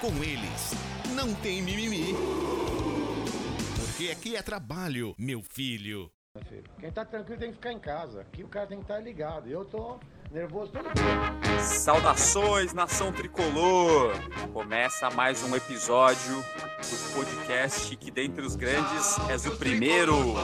[0.00, 0.74] Com eles,
[1.14, 2.14] não tem mimimi.
[3.80, 6.10] Porque aqui é trabalho, meu filho.
[6.80, 8.22] Quem tá tranquilo tem que ficar em casa.
[8.22, 9.48] Aqui o cara tem que estar ligado.
[9.48, 9.98] Eu tô
[10.30, 11.60] nervoso todo dia.
[11.60, 14.12] Saudações, nação tricolor!
[14.52, 20.34] Começa mais um episódio do podcast que, dentre os grandes, és o primeiro.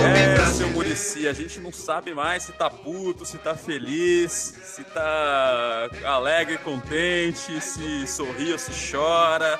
[0.00, 4.84] É, seu Murici, a gente não sabe mais se tá puto, se tá feliz, se
[4.84, 9.58] tá alegre, contente, se sorri ou se chora.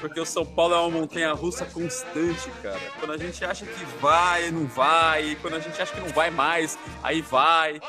[0.00, 2.80] Porque o São Paulo é uma montanha russa constante, cara.
[2.98, 5.36] Quando a gente acha que vai, não vai.
[5.40, 7.80] Quando a gente acha que não vai mais, aí vai.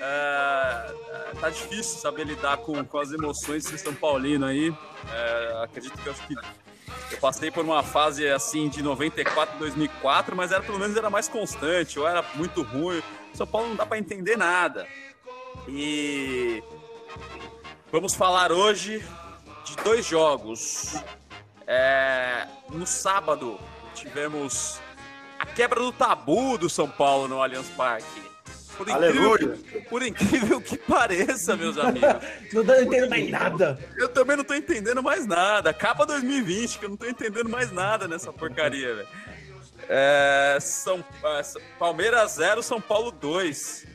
[0.00, 4.74] É, é, tá difícil saber lidar com, com as emoções de São Paulino aí.
[5.12, 6.34] É, acredito que eu acho que
[7.10, 11.28] eu passei por uma fase assim de 94, 2004, mas era pelo menos era mais
[11.28, 13.02] constante, ou era muito ruim.
[13.32, 14.86] São Paulo não dá para entender nada.
[15.68, 16.62] E
[17.90, 19.04] vamos falar hoje
[19.64, 20.96] de dois jogos
[21.66, 23.58] é, no sábado,
[23.94, 24.80] tivemos
[25.38, 28.33] a quebra do tabu do São Paulo no Allianz Parque.
[28.76, 32.08] Por incrível, que, por incrível que pareça, meus amigos.
[32.52, 33.78] não tô entendendo mais nada.
[33.96, 35.70] Eu também não tô entendendo mais nada.
[35.70, 39.08] Acaba 2020, que eu não tô entendendo mais nada nessa porcaria, velho.
[39.88, 41.42] É, São, é,
[41.78, 43.86] Palmeiras 0, São Paulo 2.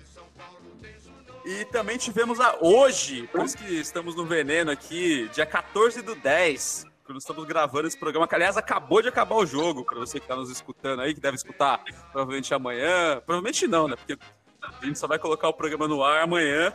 [1.45, 6.13] E também tivemos a hoje, por isso que estamos no veneno aqui, dia 14 do
[6.13, 10.19] 10 quando estamos gravando esse programa, que aliás acabou de acabar o jogo, para você
[10.19, 13.19] que está nos escutando aí, que deve escutar provavelmente amanhã.
[13.25, 13.95] Provavelmente não, né?
[13.95, 14.15] Porque
[14.61, 16.73] a gente só vai colocar o programa no ar amanhã.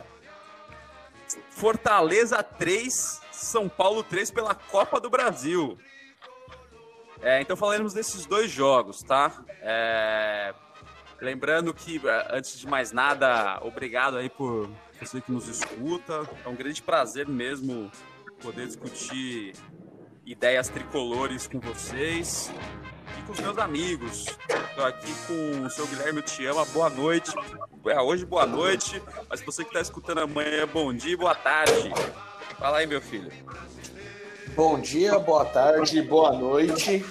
[1.49, 5.77] Fortaleza 3, São Paulo 3 pela Copa do Brasil.
[7.21, 9.31] É, então falaremos desses dois jogos, tá?
[9.61, 10.53] É,
[11.19, 14.69] lembrando que, antes de mais nada, obrigado aí por
[14.99, 16.27] você que nos escuta.
[16.45, 17.91] É um grande prazer mesmo
[18.41, 19.53] poder discutir
[20.25, 22.51] ideias tricolores com vocês
[23.17, 24.25] e com os meus amigos.
[24.69, 27.31] Estou aqui com o seu Guilherme, eu te amo, boa noite.
[27.87, 31.91] É, hoje, boa noite, mas você que está escutando amanhã, bom dia boa tarde.
[32.57, 33.31] Fala aí, meu filho.
[34.55, 37.05] Bom dia, boa tarde, boa noite.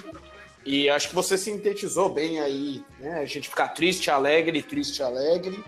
[0.65, 3.19] E acho que você sintetizou bem aí, né?
[3.19, 5.63] A gente ficar triste, alegre, triste, alegre.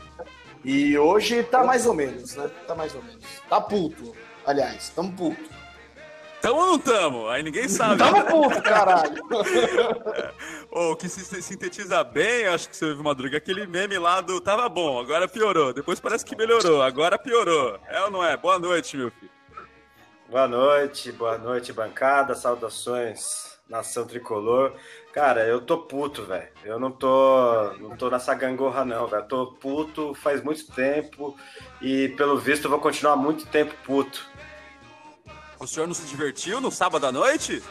[0.66, 2.50] E hoje tá mais ou menos, né?
[2.66, 3.24] Tá mais ou menos.
[3.48, 4.16] Tá puto,
[4.46, 5.56] aliás, tamo puto.
[6.42, 7.28] Tamo ou não tamo?
[7.28, 7.98] Aí ninguém sabe.
[7.98, 9.24] Tamo puto, caralho.
[10.72, 14.70] O que se sintetiza bem, acho que você viu, Madruga, aquele meme lá do tava
[14.70, 15.74] bom, agora piorou.
[15.74, 17.80] Depois parece que melhorou, agora piorou.
[17.88, 18.38] É ou não é?
[18.38, 19.31] Boa noite, meu filho.
[20.30, 22.36] Boa noite, boa noite, bancada.
[22.36, 24.74] Saudações, nação tricolor.
[25.14, 26.50] Cara, eu tô puto, velho.
[26.64, 29.25] Eu não tô, não tô nessa gangorra, não, velho.
[29.25, 31.36] Tô puto faz muito tempo
[31.81, 34.24] e, pelo visto, eu vou continuar muito tempo puto.
[35.59, 37.63] O senhor não se divertiu no sábado à noite?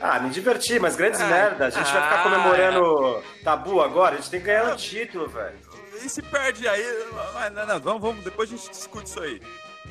[0.00, 1.66] Ah, me diverti, mas grandes ah, merda.
[1.66, 3.42] A gente ah, vai ficar comemorando é.
[3.42, 4.14] tabu agora.
[4.14, 5.56] A gente tem que ganhar o um título, velho.
[6.02, 6.84] E se perde aí.
[7.54, 9.40] Não, não, vamos, vamos, depois a gente discute isso aí.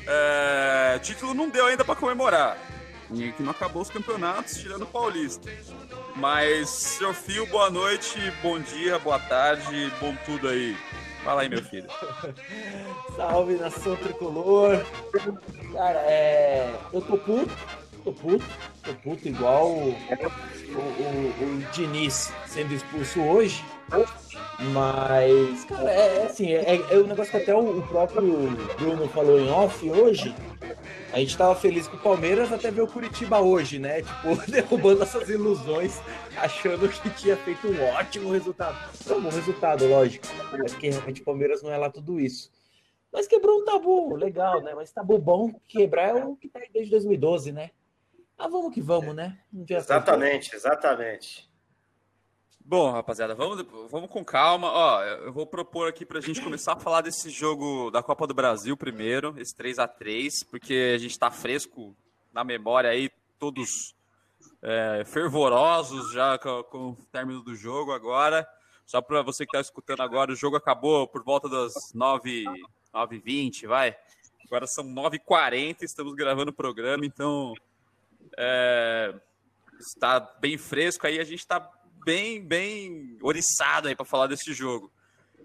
[0.06, 2.58] É, título não deu ainda para comemorar.
[3.12, 5.50] E que não acabou os campeonatos, tirando o Paulista.
[6.16, 10.76] Mas, seu Fio, boa noite, bom dia, boa tarde, bom tudo aí.
[11.24, 11.88] Fala aí, meu filho.
[13.16, 14.84] Salve, nação tricolor.
[15.72, 16.70] Cara, é...
[16.92, 17.50] eu tô puto,
[18.04, 18.44] tô puto,
[18.82, 23.64] tô puto igual o, o, o, o Diniz sendo expulso hoje.
[24.72, 29.08] Mas, cara, é, é assim, é, é, um negócio que até o, o próprio Bruno
[29.08, 30.34] falou em off hoje,
[31.12, 34.02] a gente tava feliz com o Palmeiras até ver o Curitiba hoje, né?
[34.02, 36.00] Tipo, derrubando essas ilusões,
[36.36, 38.76] achando que tinha feito um ótimo resultado.
[38.94, 40.26] Foi um bom resultado, lógico.
[40.52, 42.50] Mas que realmente o Palmeiras não é lá tudo isso.
[43.12, 44.74] Mas quebrou um tabu, legal, né?
[44.74, 47.70] Mas tabu bom, quebrar é o que tá aí desde 2012, né?
[48.36, 49.38] Ah, vamos que vamos, né?
[49.68, 51.48] exatamente, exatamente.
[52.66, 54.72] Bom, rapaziada, vamos, vamos com calma.
[54.72, 58.26] Ó, eu vou propor aqui para a gente começar a falar desse jogo da Copa
[58.26, 61.94] do Brasil primeiro, esse 3 a 3 porque a gente está fresco
[62.32, 63.94] na memória aí, todos
[64.62, 68.48] é, fervorosos já com, com, o término do jogo agora.
[68.86, 72.46] Só para você que está escutando agora, o jogo acabou por volta das 9
[72.94, 73.94] h 20 vai.
[74.46, 77.52] Agora são 9h40, estamos gravando o programa, então
[78.38, 79.14] é,
[79.78, 81.70] está bem fresco aí, a gente está
[82.04, 84.92] bem, bem oriçado aí para falar desse jogo.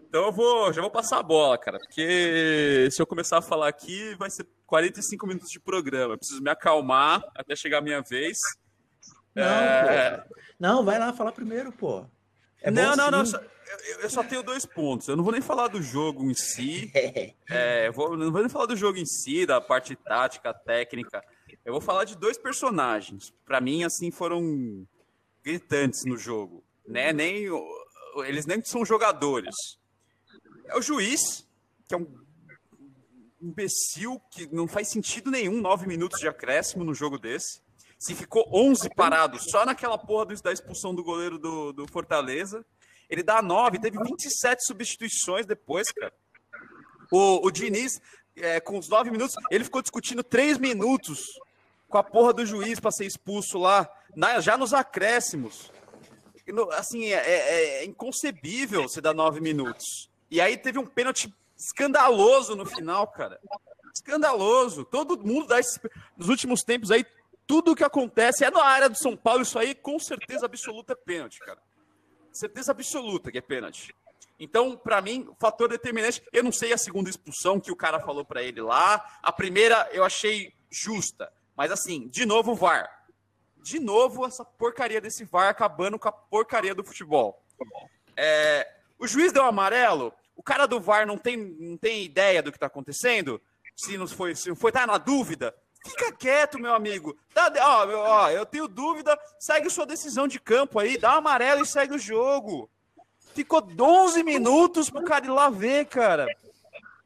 [0.07, 3.67] Então eu vou, já vou passar a bola, cara, porque se eu começar a falar
[3.67, 6.15] aqui, vai ser 45 minutos de programa.
[6.15, 8.37] Eu preciso me acalmar até chegar a minha vez.
[9.35, 10.25] Não, é...
[10.59, 12.05] não vai lá falar primeiro, pô.
[12.61, 15.07] É não, não, não, eu, eu, só tenho dois pontos.
[15.07, 16.91] Eu não vou nem falar do jogo em si.
[17.49, 21.23] é, eu vou, não vou nem falar do jogo em si, da parte tática, técnica.
[21.63, 23.31] Eu vou falar de dois personagens.
[23.45, 24.85] Para mim, assim, foram
[25.43, 26.63] gritantes no jogo.
[26.87, 27.13] Né?
[27.13, 27.45] Nem,
[28.25, 29.55] eles nem são jogadores.
[30.65, 31.47] É o juiz,
[31.87, 32.07] que é um
[33.41, 37.61] imbecil que não faz sentido nenhum, nove minutos de acréscimo no jogo desse.
[37.97, 42.65] Se ficou 11 parados só naquela porra da expulsão do goleiro do, do Fortaleza,
[43.09, 46.13] ele dá 9, teve 27 substituições depois, cara.
[47.11, 47.99] O, o Diniz,
[48.35, 51.25] é, com os 9 minutos, ele ficou discutindo 3 minutos
[51.87, 55.71] com a porra do juiz para ser expulso lá, na, já nos acréscimos.
[56.73, 60.09] Assim, é, é, é, inconcebível você dar 9 minutos.
[60.31, 63.39] E aí teve um pênalti escandaloso no final, cara.
[63.93, 64.85] Escandaloso.
[64.85, 65.79] Todo mundo dá esse,
[66.17, 67.05] nos últimos tempos aí,
[67.45, 70.95] tudo que acontece é na área do São Paulo, isso aí com certeza absoluta é
[70.95, 71.59] pênalti, cara.
[72.31, 73.93] Certeza absoluta que é pênalti.
[74.39, 77.99] Então, para mim, o fator determinante, eu não sei a segunda expulsão que o cara
[77.99, 79.19] falou para ele lá.
[79.21, 82.98] A primeira eu achei justa, mas assim, de novo o VAR.
[83.61, 87.43] De novo essa porcaria desse VAR acabando com a porcaria do futebol.
[88.15, 88.67] É,
[88.97, 92.57] o juiz deu amarelo, o cara do VAR não tem, não tem ideia do que
[92.57, 93.41] está acontecendo?
[93.75, 95.55] Se não foi, se não foi, tá na dúvida?
[95.85, 97.17] Fica quieto, meu amigo.
[97.33, 99.17] Tá, ó, ó, eu tenho dúvida.
[99.39, 100.97] Segue sua decisão de campo aí.
[100.97, 102.69] Dá um amarelo e segue o jogo.
[103.33, 106.27] Ficou 11 minutos pro cara ir lá ver, cara.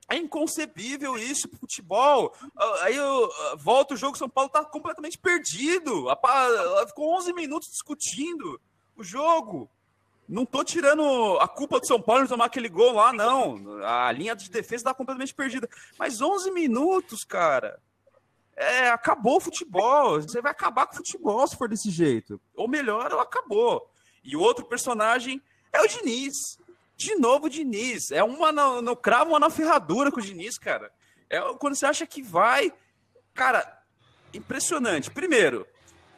[0.09, 2.33] É inconcebível isso pro futebol.
[2.81, 6.07] Aí eu volto o jogo, São Paulo tá completamente perdido.
[6.87, 8.59] Ficou 11 minutos discutindo
[8.95, 9.69] o jogo.
[10.27, 13.83] Não tô tirando a culpa do São Paulo de tomar aquele gol lá, não.
[13.83, 15.69] A linha de defesa tá completamente perdida.
[15.97, 17.79] Mas 11 minutos, cara
[18.55, 20.21] é, acabou o futebol.
[20.21, 22.39] Você vai acabar com o futebol se for desse jeito.
[22.55, 23.89] Ou melhor, ou acabou.
[24.23, 25.41] E o outro personagem
[25.71, 26.57] é o Diniz.
[27.03, 28.11] De novo o Diniz.
[28.11, 30.91] É uma no, no cravo, uma na ferradura com o Diniz, cara.
[31.29, 32.71] É quando você acha que vai.
[33.33, 33.81] Cara,
[34.33, 35.11] impressionante.
[35.11, 35.67] Primeiro,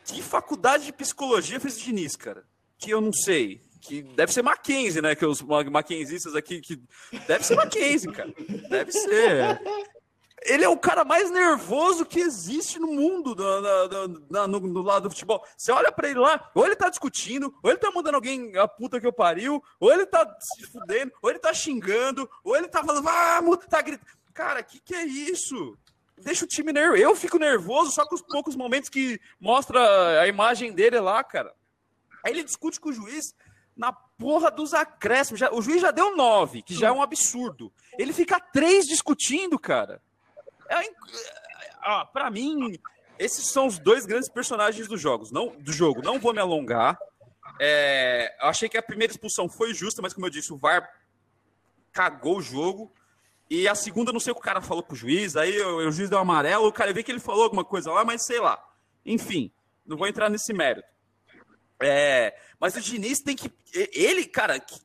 [0.05, 2.45] que faculdade de psicologia fez o Diniz, cara?
[2.77, 3.61] Que eu não sei.
[3.81, 5.15] Que deve ser Mackenzie, né?
[5.15, 6.59] Que os Mackenzistas aqui.
[6.59, 6.81] Que...
[7.27, 8.33] Deve ser Mackenzie, cara.
[8.69, 9.59] Deve ser
[10.45, 15.44] ele é o cara mais nervoso que existe no mundo no, no, lado do futebol.
[15.57, 18.68] Você olha para ele lá, ou ele tá discutindo, ou ele tá mandando alguém a
[18.68, 22.68] puta que eu pariu, ou ele tá se fudendo, ou ele tá xingando, ou ele
[22.68, 24.07] tá falando, vamos, tá gritando.
[24.33, 25.77] Cara, que que é isso?
[26.18, 27.01] Deixa o time nervoso.
[27.01, 31.53] Eu fico nervoso só com os poucos momentos que mostra a imagem dele lá, cara.
[32.24, 33.33] Aí ele discute com o juiz
[33.75, 35.39] na porra dos acréscimos.
[35.39, 37.71] Já, o juiz já deu nove, que já é um absurdo.
[37.97, 40.01] Ele fica três discutindo, cara.
[40.69, 42.79] É, para mim,
[43.17, 45.31] esses são os dois grandes personagens dos jogos.
[45.31, 46.01] Não, do jogo.
[46.01, 46.97] Não vou me alongar.
[47.59, 50.89] É, eu achei que a primeira expulsão foi justa, mas como eu disse, o VAR
[51.91, 52.91] cagou o jogo.
[53.50, 55.91] E a segunda, não sei o que o cara falou pro juiz, aí o, o
[55.91, 58.39] juiz deu um amarelo, o cara vê que ele falou alguma coisa lá, mas sei
[58.39, 58.61] lá.
[59.06, 59.51] Enfim,
[59.85, 60.88] não vou entrar nesse mérito.
[61.81, 63.51] É, mas o Diniz tem que.
[63.73, 64.80] Ele, cara, que,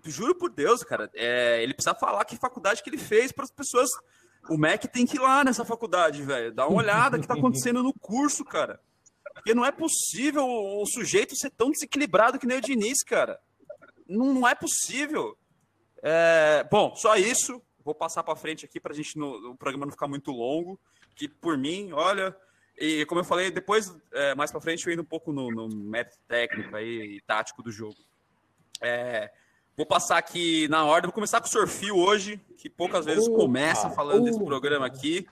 [0.00, 3.44] que, juro por Deus, cara, é, ele precisa falar que faculdade que ele fez para
[3.44, 3.90] as pessoas
[4.48, 6.52] o Mac tem que ir lá nessa faculdade, velho.
[6.52, 8.80] Dá uma olhada que tá acontecendo no curso, cara.
[9.34, 13.38] Porque não é possível o sujeito ser tão desequilibrado que nem o Diniz, cara.
[14.08, 15.36] Não, não é possível.
[16.02, 17.62] É, bom, só isso.
[17.84, 20.80] Vou passar para frente aqui para a gente no, o programa não ficar muito longo.
[21.14, 22.36] Que por mim, olha,
[22.78, 25.68] e como eu falei, depois é, mais para frente eu indo um pouco no, no
[25.68, 27.96] método técnico aí, e tático do jogo.
[28.80, 29.32] É,
[29.76, 31.08] Vou passar aqui na ordem.
[31.08, 35.26] Vou começar com o Sorfio hoje, que poucas vezes começa falando desse programa aqui.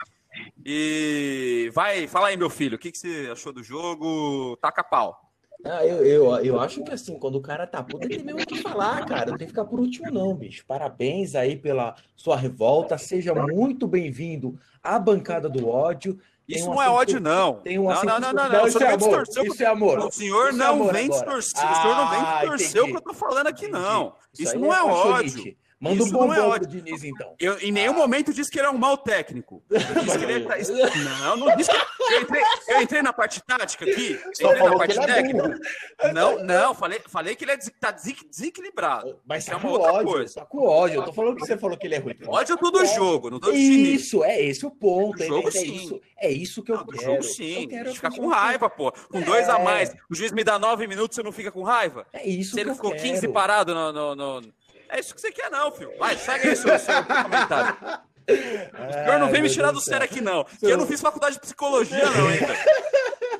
[0.64, 4.56] E vai, fala aí, meu filho, o que, que você achou do jogo?
[4.60, 5.24] Taca pau.
[5.64, 8.46] Ah, eu, eu, eu acho que assim, quando o cara tá puto, tem mesmo o
[8.46, 9.30] que falar, cara.
[9.30, 10.62] Não tem que ficar por último, não, bicho.
[10.66, 12.98] Parabéns aí pela sua revolta.
[12.98, 16.18] Seja muito bem-vindo à bancada do ódio.
[16.48, 17.54] Isso um não é ódio, não.
[17.54, 18.66] Tem um não, não, não, não, não.
[18.66, 19.22] Isso, é amor.
[19.22, 19.98] Isso é amor.
[19.98, 21.70] O senhor não vem distorcer.
[21.70, 24.14] O senhor não vem distorcer o que eu tô falando aqui, não.
[24.32, 25.56] Isso, isso não é, é ódio.
[25.80, 26.66] Manda um Isso não bom é pro ótimo.
[26.70, 27.34] Diniz, então.
[27.38, 29.62] Eu em nenhum momento disse que ele é um mau técnico.
[29.70, 31.76] Eu disse que ele é- Não, não disse que...
[32.14, 34.18] eu, entrei, eu entrei na parte tática aqui.
[34.34, 35.42] Só Entrei na parte é técnica.
[35.42, 36.12] burro.
[36.14, 39.20] Não, não, falei, falei que ele é des- tá desequilibrado.
[39.26, 40.34] Mas Isso tá é com uma outra ódio, coisa.
[40.34, 41.00] tá com ódio.
[41.00, 42.16] Eu tô falando que você falou que ele é ruim.
[42.26, 43.94] Ódio eu tô do jogo, não tô do time.
[43.94, 45.18] Isso, é esse o ponto.
[45.18, 45.74] Do é- jogo, é, sim.
[45.74, 47.02] isso, é isso que eu Não, quero.
[47.02, 47.68] jogo Eu sim.
[47.68, 48.92] quero A gente fica que o com raiva, pô.
[49.10, 49.64] Com dois a É.
[49.64, 49.94] mais.
[50.10, 52.06] O juiz me dá nove minutos, você não fica com raiva?
[52.12, 53.02] É isso Se que ele eu ficou quero.
[53.02, 54.54] 15 parado no, no, no-
[54.94, 55.90] É isso que você quer, não, filho.
[55.98, 57.76] Vai, segue aí seu, seu comentário.
[58.26, 60.44] O senhor não vem me tirar do sério aqui, não.
[60.44, 62.28] Que eu não fiz faculdade de psicologia, não.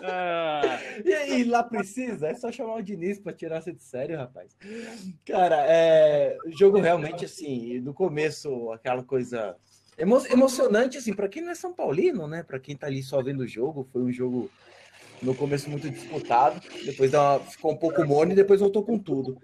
[0.02, 2.28] Ah, E aí, lá precisa?
[2.28, 4.54] É só chamar o Diniz pra tirar você de sério, rapaz.
[5.25, 9.56] Cara, é, o jogo realmente, assim, no começo, aquela coisa
[9.96, 12.42] emo- emocionante, assim, pra quem não é São Paulino, né?
[12.42, 14.50] Pra quem tá ali só vendo o jogo, foi um jogo
[15.23, 19.38] no começo muito disputado, depois uma- ficou um pouco morno e depois voltou com tudo.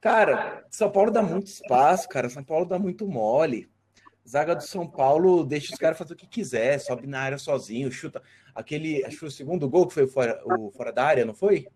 [0.00, 2.28] Cara, São Paulo dá muito espaço, cara.
[2.30, 3.68] São Paulo dá muito mole.
[4.28, 7.90] Zaga do São Paulo deixa os caras fazer o que quiser, sobe na área sozinho,
[7.90, 8.22] chuta.
[8.54, 11.34] Aquele, acho que foi o segundo gol que foi fora, o fora da área, não
[11.34, 11.66] foi?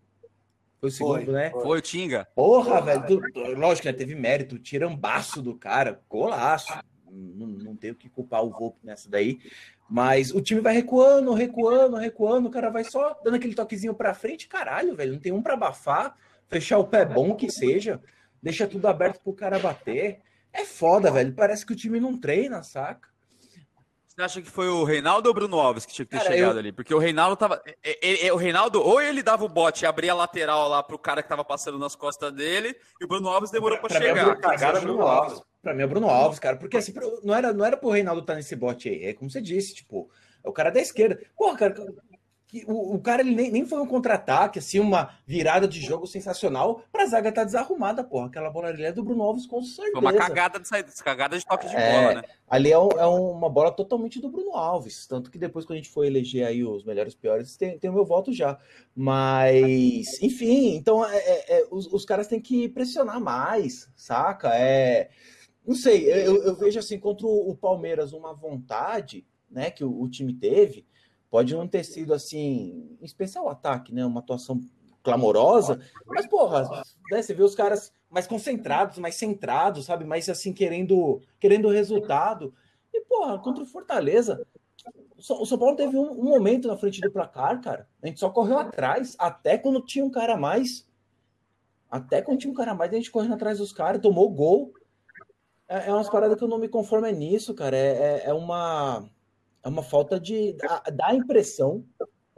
[0.79, 1.49] Foi o segundo, Foi, né?
[1.49, 2.27] foi o Tinga.
[2.35, 3.07] Porra, velho.
[3.07, 3.93] tu- tu- lógico, né?
[3.93, 6.71] Teve mérito, tirambaço do cara, golaço.
[7.09, 9.39] Não, não tem o que culpar o Volpe nessa daí.
[9.89, 12.47] Mas o time vai recuando, recuando, recuando.
[12.49, 14.47] O cara vai só dando aquele toquezinho pra frente.
[14.47, 15.13] Caralho, velho.
[15.13, 16.15] Não tem um pra abafar,
[16.53, 17.99] fechar o pé bom que seja.
[18.41, 20.21] Deixa tudo aberto pro cara bater.
[20.51, 21.33] É foda, velho.
[21.33, 23.09] Parece que o time não treina, saca?
[24.07, 26.29] Você acha que foi o Reinaldo ou o Bruno Alves que tinha que ter Cara,
[26.31, 26.71] chegado eu- ali?
[26.71, 27.59] Porque o Reinaldo tava.
[27.65, 30.83] é- é- é- o Reinaldo, ou ele dava o bote e abria a lateral lá
[30.83, 33.99] pro cara que tava passando nas costas dele, e o Bruno Alves demorou pra, Pra
[33.99, 34.35] mim, é chegar.
[34.35, 35.41] Bruno- é Bruno Alves.
[35.63, 36.57] Pra mim é Bruno Alves, cara.
[36.57, 36.93] Porque assim,
[37.23, 39.03] não era, não era pro Reinaldo estar nesse bote aí.
[39.05, 40.07] É como você disse, tipo,
[40.43, 41.19] é o cara da esquerda.
[41.35, 41.73] Porra, cara,
[42.53, 46.05] que- o, o cara ele nem, nem foi um contra-ataque, assim, uma virada de jogo
[46.05, 48.27] sensacional pra zaga tá desarrumada, porra.
[48.27, 49.91] Aquela bola ali é do Bruno Alves, com certeza.
[49.91, 51.91] Foi uma cagada de saída, cagada de toque de É.
[52.01, 52.27] bola, né?
[52.47, 55.07] Ali é, um- é uma bola totalmente do Bruno Alves.
[55.07, 57.93] Tanto que depois, quando a gente for eleger aí os melhores piores, tem, tem o
[57.93, 58.59] meu voto já.
[58.95, 64.49] Mas, enfim, então é- é- é, os, os caras têm que pressionar mais, saca?
[64.55, 65.09] É,
[65.65, 70.01] não sei, eu, eu vejo assim, contra o, o Palmeiras, uma vontade né, que o,
[70.01, 70.85] o time teve.
[71.33, 74.05] Pode não ter sido assim, em especial o ataque, né?
[74.05, 74.61] Uma atuação
[75.01, 80.05] clamorosa, mas, porra, né, você vê os caras mais concentrados, mais centrados, sabe?
[80.05, 82.53] Mais assim, querendo, querendo resultado.
[82.93, 84.45] E, porra, contra o Fortaleza,
[85.17, 87.89] o São Paulo teve um, um momento na frente do placar, cara.
[88.03, 90.87] A gente só correu atrás, até quando tinha um cara a mais.
[91.89, 94.71] Até quando tinha um cara a mais, a gente correndo atrás dos caras, tomou gol.
[95.67, 97.75] É, é umas paradas que eu não me conformo é nisso, cara.
[97.75, 99.09] É, é, é uma,
[99.63, 100.53] é uma falta de.
[100.93, 101.85] Dá, a impressão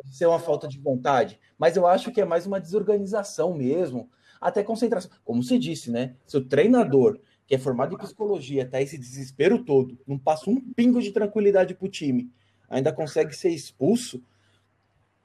[0.04, 4.10] de ser uma falta de vontade, mas eu acho que é mais uma desorganização mesmo,
[4.40, 5.10] até concentração.
[5.24, 6.16] Como você disse, né?
[6.28, 10.62] Se o treinador, que é formado em psicologia, tá esse desespero todo, não passa um
[10.62, 12.32] pingo de tranquilidade pro time,
[12.70, 14.24] ainda consegue ser expulso,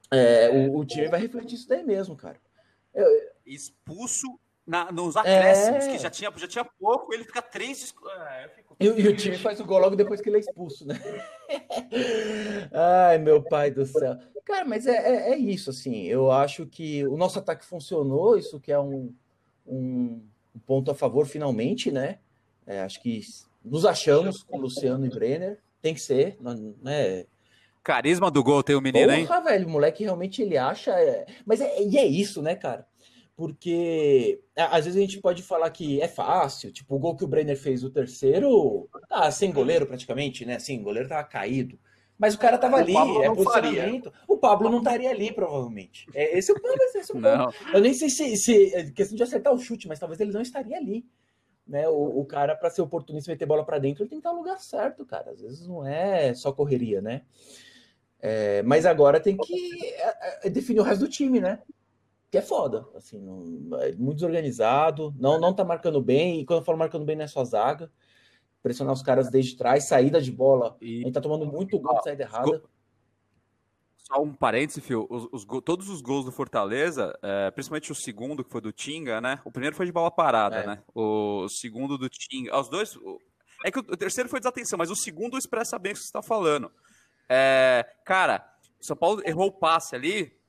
[0.09, 2.41] é, o, o time vai refletir isso daí mesmo, cara.
[3.45, 4.27] Expulso
[4.71, 5.91] na- nos acréscimos, É.
[5.91, 7.93] que já tinha, já tinha pouco, ele fica três.
[8.05, 10.39] Ah, eu fico- E, e o time faz o gol logo depois que ele é
[10.39, 10.95] expulso, né?
[12.71, 14.17] Ai, meu pai do céu.
[14.45, 16.03] Cara, mas é, é, é isso, assim.
[16.05, 19.13] Eu acho que o nosso ataque funcionou, isso que é um,
[19.67, 20.21] um,
[20.55, 22.19] um ponto a favor, finalmente, né?
[22.65, 23.21] É, acho que
[23.63, 25.59] nos achamos com Luciano e Brenner.
[25.81, 26.37] Tem que ser,
[26.81, 27.25] né?
[27.83, 29.25] Carisma do gol tem o menino, hein?
[29.25, 30.91] Porra, velho, o moleque realmente ele acha.
[30.91, 32.85] é- Mas é, e é isso, né, cara?
[33.41, 37.27] Porque às vezes a gente pode falar que é fácil, tipo, o gol que o
[37.27, 40.57] Brenner fez, o terceiro, tá sem goleiro praticamente, né?
[40.57, 41.79] Assim, o goleiro tava caído.
[42.19, 44.13] Mas o cara tava O ali, Pablo é posicionamento.
[44.27, 46.05] O Pablo não estaria ali, provavelmente.
[46.13, 47.19] É, esse é o ponto, esse é o ponto.
[47.21, 47.51] Não.
[47.73, 50.41] Eu nem sei se, se é questão de acertar o chute, mas talvez ele não
[50.41, 51.03] estaria ali.
[51.65, 51.89] Né?
[51.89, 54.33] O, o cara, para ser oportunista e meter bola para dentro, ele tem que estar
[54.33, 55.31] no lugar certo, cara.
[55.31, 57.23] Às vezes não é só correria, né?
[58.19, 61.57] É, mas agora tem que é, é, definir o resto do time, né?
[62.31, 62.87] Que é foda.
[62.95, 66.39] Assim, não- é muito desorganizado, não, não tá marcando bem.
[66.39, 67.91] E quando eu falo marcando bem, não é só zaga.
[68.63, 70.77] Pressionar os caras desde trás, saída de bola.
[70.81, 72.63] A E gente tá tomando muito gol de saída errada.
[73.97, 75.07] só um parêntese, Fio.
[75.09, 79.19] Os, os todos os gols do Fortaleza, é, principalmente o segundo, que foi do Tinga,
[79.19, 79.39] né?
[79.45, 80.67] O primeiro foi de bola parada, É.
[80.67, 80.83] né?
[80.95, 82.57] O segundo do Tinga.
[82.59, 82.97] Os dois.
[83.65, 86.07] É que o, o terceiro foi desatenção, mas o segundo expressa bem o que você
[86.07, 86.71] está falando.
[87.27, 88.45] É, cara,
[88.79, 90.39] o São Paulo errou o passe ali.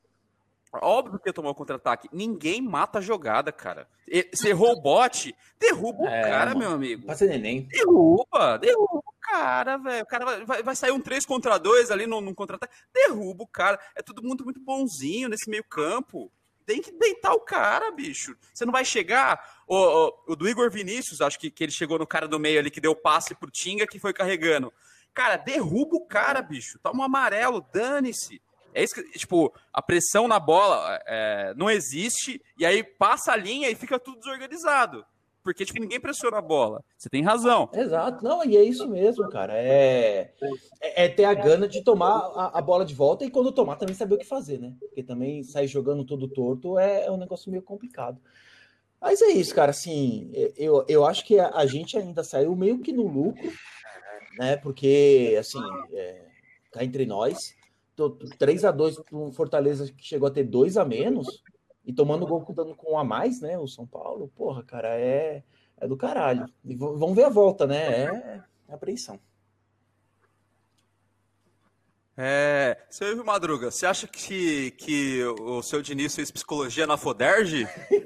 [0.81, 2.09] Óbvio que ia tomar o contra-ataque.
[2.11, 3.87] Ninguém mata a jogada, cara.
[4.33, 6.61] Você errou o bote, derruba o É, cara, mano.
[6.61, 7.07] meu amigo.
[7.07, 7.63] Passa neném.
[7.65, 10.03] Derruba, derruba o cara, velho.
[10.03, 12.75] O cara vai, vai, sair um 3 contra 2 ali num, num contra-ataque.
[12.93, 13.79] Derruba o cara.
[13.95, 16.33] É todo mundo muito bonzinho nesse meio campo.
[16.65, 18.35] tem que deitar o cara, bicho.
[18.53, 19.63] Você não vai chegar.
[19.67, 22.59] O, o, o do Igor Vinícius, acho que, que ele chegou no cara do meio
[22.59, 24.73] ali que deu passe pro Tinga que foi carregando.
[25.13, 26.79] Cara, derruba o cara, bicho.
[26.79, 28.41] Toma um amarelo, dane-se.
[28.75, 33.37] É isso que, tipo, a pressão na bola é, não existe, e aí passa a
[33.37, 35.05] linha e fica tudo desorganizado.
[35.43, 36.85] Porque, tipo, ninguém pressiona a bola.
[36.97, 37.69] Você tem razão.
[37.75, 39.55] Exato, não, e é isso mesmo, cara.
[39.59, 40.33] É,
[40.81, 43.77] é, é ter a gana de tomar a, a, bola de volta e quando tomar
[43.77, 44.73] também saber o que fazer, né?
[44.79, 48.21] Porque também sair jogando todo torto é, é um negócio meio complicado.
[49.01, 49.73] Mas é isso, cara.
[49.73, 53.53] Assim, eu, eu acho que a, a gente ainda saiu meio que no lucro,
[54.39, 54.57] né?
[54.59, 55.61] Porque, assim,
[55.93, 56.25] é,
[56.71, 57.57] cá entre nós,
[58.39, 61.43] 3 a 2 para um Fortaleza que chegou a ter dois a menos
[61.85, 63.59] e tomando gol dando com um a mais, né?
[63.59, 65.43] O São Paulo, porra, cara, é,
[65.77, 66.49] é do caralho.
[66.65, 68.05] E vamos ver a volta, né?
[68.05, 69.19] É, é apreensão.
[72.17, 77.67] É, seu Madruga, você acha que, que o seu Diniz fez psicologia na Foderge?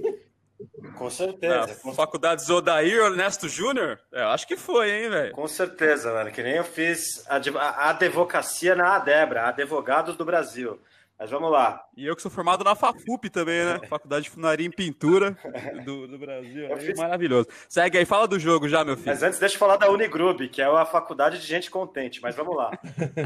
[0.96, 1.74] Com certeza.
[1.82, 1.94] Com...
[1.94, 4.00] Faculdade Zodair Ernesto Júnior?
[4.12, 5.32] É, acho que foi, hein, velho?
[5.32, 6.30] Com certeza, mano.
[6.30, 10.80] Que nem eu fiz a, a advocacia na ADEBRA, Advogados do Brasil.
[11.18, 11.82] Mas vamos lá.
[11.96, 13.80] E eu que sou formado na FAFUP também, né?
[13.88, 15.36] Faculdade de Funaria em Pintura
[15.84, 16.66] do, do Brasil.
[16.66, 16.98] É fiz...
[16.98, 17.48] Maravilhoso.
[17.68, 19.08] Segue aí, fala do jogo já, meu filho.
[19.08, 22.20] Mas antes, deixa eu falar da Unigrub, que é a faculdade de gente contente.
[22.20, 22.70] Mas vamos lá.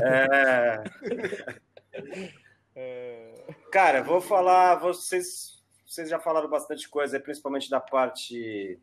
[2.76, 3.44] é...
[3.72, 4.76] Cara, vou falar.
[4.76, 5.59] Vocês
[5.90, 8.78] vocês já falaram bastante coisa, principalmente da parte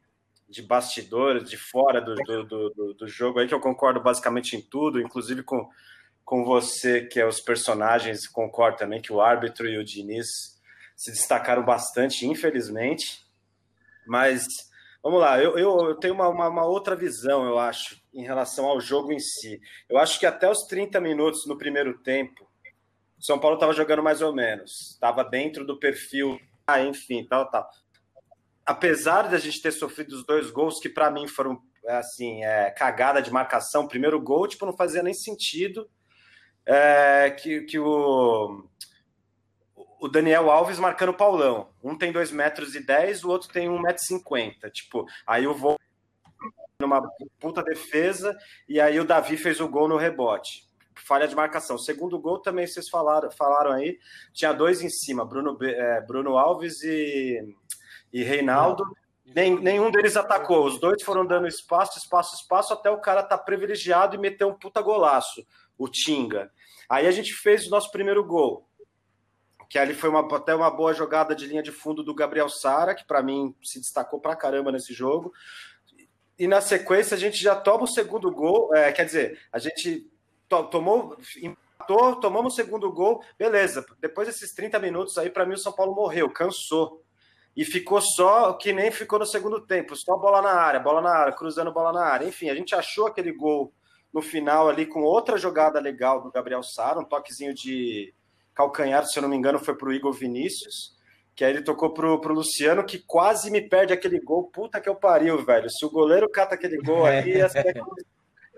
[0.50, 4.62] de bastidores, de fora do, do, do, do, jogo aí, que eu concordo basicamente em
[4.62, 5.70] tudo, inclusive com,
[6.26, 10.28] com você, que é os personagens, concordo também que o árbitro e o Diniz
[10.98, 13.26] se destacaram bastante, infelizmente.
[14.06, 14.44] Mas
[15.02, 18.66] vamos lá, eu, eu, eu tenho uma, uma, uma, outra visão, eu acho, em relação
[18.66, 19.62] ao jogo em si.
[19.88, 22.46] Eu acho que até os 30 minutos no primeiro tempo,
[23.18, 26.38] São Paulo estava jogando mais ou menos, estava dentro do perfil
[26.86, 27.70] enfim, tal, tal.
[28.66, 32.70] Apesar de a gente ter sofrido os dois gols que para mim foram assim, é,
[32.72, 35.90] cagada de marcação, primeiro gol, tipo, não fazia nem sentido
[36.66, 38.68] é, que, que o,
[40.02, 41.70] o Daniel Alves marcando o Paulão.
[41.82, 44.70] Um tem 2 metros e 10, o outro tem 1,50 metro e 50.
[44.72, 45.78] Tipo, aí o voo
[46.80, 47.02] numa
[47.40, 50.67] puta defesa, e aí o Davi fez o gol no rebote
[51.06, 51.78] falha de marcação.
[51.78, 54.00] Segundo gol também vocês falaram, falaram aí,
[54.34, 57.56] tinha dois em cima, Bruno, é, Bruno Alves e,
[58.12, 58.84] e Reinaldo.
[59.26, 63.38] Nem, nenhum deles atacou, os dois foram dando espaço, espaço, espaço, até o cara tá
[63.38, 65.46] privilegiado e meter um puta golaço,
[65.78, 66.50] o Tinga.
[66.90, 68.66] Aí a gente fez o nosso primeiro gol,
[69.70, 72.96] que ali foi uma, até uma boa jogada de linha de fundo do Gabriel Sara,
[72.96, 75.34] que para mim se destacou pra caramba nesse jogo.
[76.40, 80.10] E na sequência a gente já toma o segundo gol, é, quer dizer, a gente
[80.48, 83.86] tomou, empatou, tomamos o segundo gol, beleza.
[84.00, 87.04] Depois desses 30 minutos aí, para mim, o São Paulo morreu, cansou.
[87.56, 91.10] E ficou só que nem ficou no segundo tempo, só bola na área, bola na
[91.10, 92.28] área, cruzando bola na área.
[92.28, 93.74] Enfim, a gente achou aquele gol
[94.14, 98.14] no final ali com outra jogada legal do Gabriel Sara, um toquezinho de
[98.54, 100.96] calcanhar, se eu não me engano, foi pro Igor Vinícius,
[101.36, 104.50] que aí ele tocou pro, pro Luciano, que quase me perde aquele gol.
[104.52, 105.70] Puta que eu pariu, velho.
[105.70, 107.80] Se o goleiro cata aquele gol aí, ia ser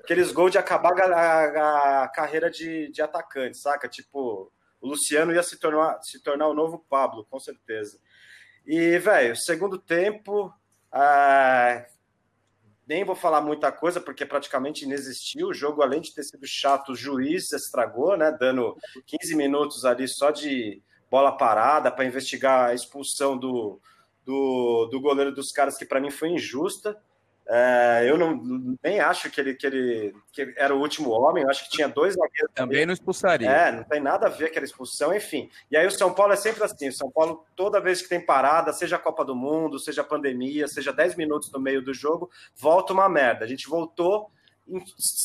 [0.10, 3.88] aqueles gols de acabar a, a, carreira de, de atacante, saca?
[3.88, 8.00] Tipo, o Luciano ia se tornar, se tornar o novo Pablo, com certeza.
[8.66, 10.52] E, velho, segundo tempo,
[10.92, 11.86] ah,
[12.88, 15.50] nem vou falar muita coisa, porque praticamente inexistiu.
[15.50, 18.32] O jogo, além de ter sido chato, o juiz estragou, né?
[18.32, 23.80] Dando 15 minutos ali só de bola parada para investigar a expulsão do,
[24.26, 27.00] do, do goleiro dos caras, que para mim foi injusta.
[27.52, 31.50] É, eu não, nem acho que ele, que ele que era o último homem, eu
[31.50, 32.52] acho que tinha dois zagueiros.
[32.54, 33.50] Também não expulsaria.
[33.50, 35.50] É, não tem nada a ver aquela expulsão, enfim.
[35.72, 38.24] E aí o São Paulo é sempre assim: o São Paulo, toda vez que tem
[38.24, 41.92] parada, seja a Copa do Mundo, seja a pandemia, seja 10 minutos no meio do
[41.92, 43.46] jogo, volta uma merda.
[43.46, 44.30] A gente voltou
[44.70, 44.84] em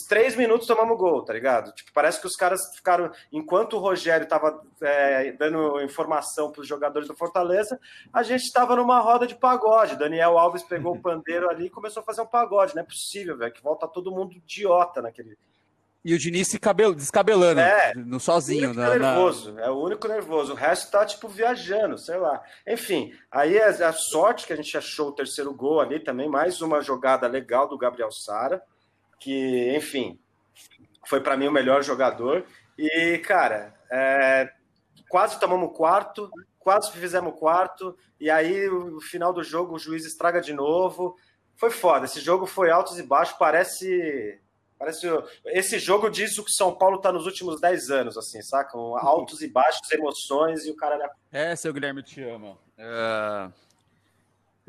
[0.09, 1.73] três minutos tomamos gol, tá ligado?
[1.73, 3.11] Tipo, parece que os caras ficaram.
[3.31, 7.79] Enquanto o Rogério tava é, dando informação para os jogadores do Fortaleza,
[8.13, 9.97] a gente estava numa roda de pagode.
[9.97, 12.75] Daniel Alves pegou o pandeiro ali e começou a fazer um pagode.
[12.75, 15.37] Não é possível, velho, que volta todo mundo idiota naquele.
[16.05, 18.75] E o Diniz se cabelo, descabelando, é, no sozinho.
[18.75, 19.63] Na, nervoso, na...
[19.63, 20.53] é o único nervoso.
[20.53, 22.43] O resto tá, tipo, viajando, sei lá.
[22.67, 26.29] Enfim, aí a, é a sorte que a gente achou o terceiro gol ali também,
[26.29, 28.63] mais uma jogada legal do Gabriel Sara
[29.19, 30.19] que, enfim,
[31.07, 32.45] foi para mim o melhor jogador.
[32.79, 34.53] E, cara, é,
[35.09, 40.41] quase tomamos quarto, quase fizemos quarto, e aí o final do jogo o juiz estraga
[40.41, 41.17] de novo.
[41.57, 44.41] Foi foda, esse jogo foi altos e baixos, parece
[44.79, 45.07] Parece
[45.47, 48.77] esse jogo diz o que São Paulo tá nos últimos 10 anos, assim, saca?
[48.77, 51.11] Altos e baixos, emoções e o cara.
[51.33, 52.59] É, seu Guilherme te ama.
[52.77, 53.49] É...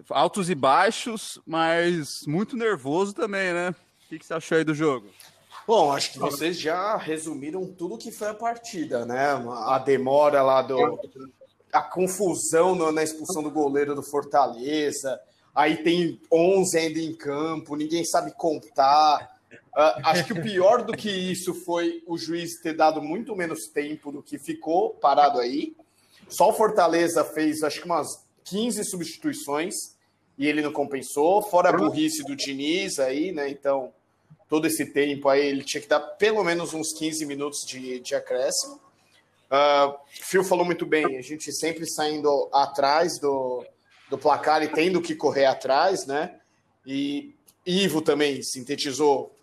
[0.10, 3.76] Altos e baixos, mas muito nervoso também, né?
[4.06, 5.08] O que, que você achou aí do jogo?
[5.68, 9.32] Bom, acho que vocês já resumiram tudo que foi a partida, né?
[9.66, 11.00] A demora lá do.
[11.74, 15.20] A confusão na expulsão do goleiro do Fortaleza.
[15.56, 19.40] Aí tem 11 ainda em campo, ninguém sabe contar.
[19.76, 23.68] Uh, acho que o pior do que isso foi o juiz ter dado muito menos
[23.68, 25.76] tempo do que ficou parado aí.
[26.30, 29.95] Só o Fortaleza fez, acho que umas 15 substituições
[30.38, 33.50] e ele não compensou, fora a burrice do Diniz aí, né?
[33.50, 33.94] Então,
[34.50, 38.16] todo esse tempo aí, ele tinha que dar pelo menos uns 15 minutos de, de
[38.16, 38.80] acréscimo.
[39.46, 43.64] Uh, Phil falou muito bem, a gente sempre saindo atrás do,
[44.10, 46.40] do placar e tendo que correr atrás, né?
[46.86, 47.34] E
[47.66, 49.34] Ivo também sintetizou.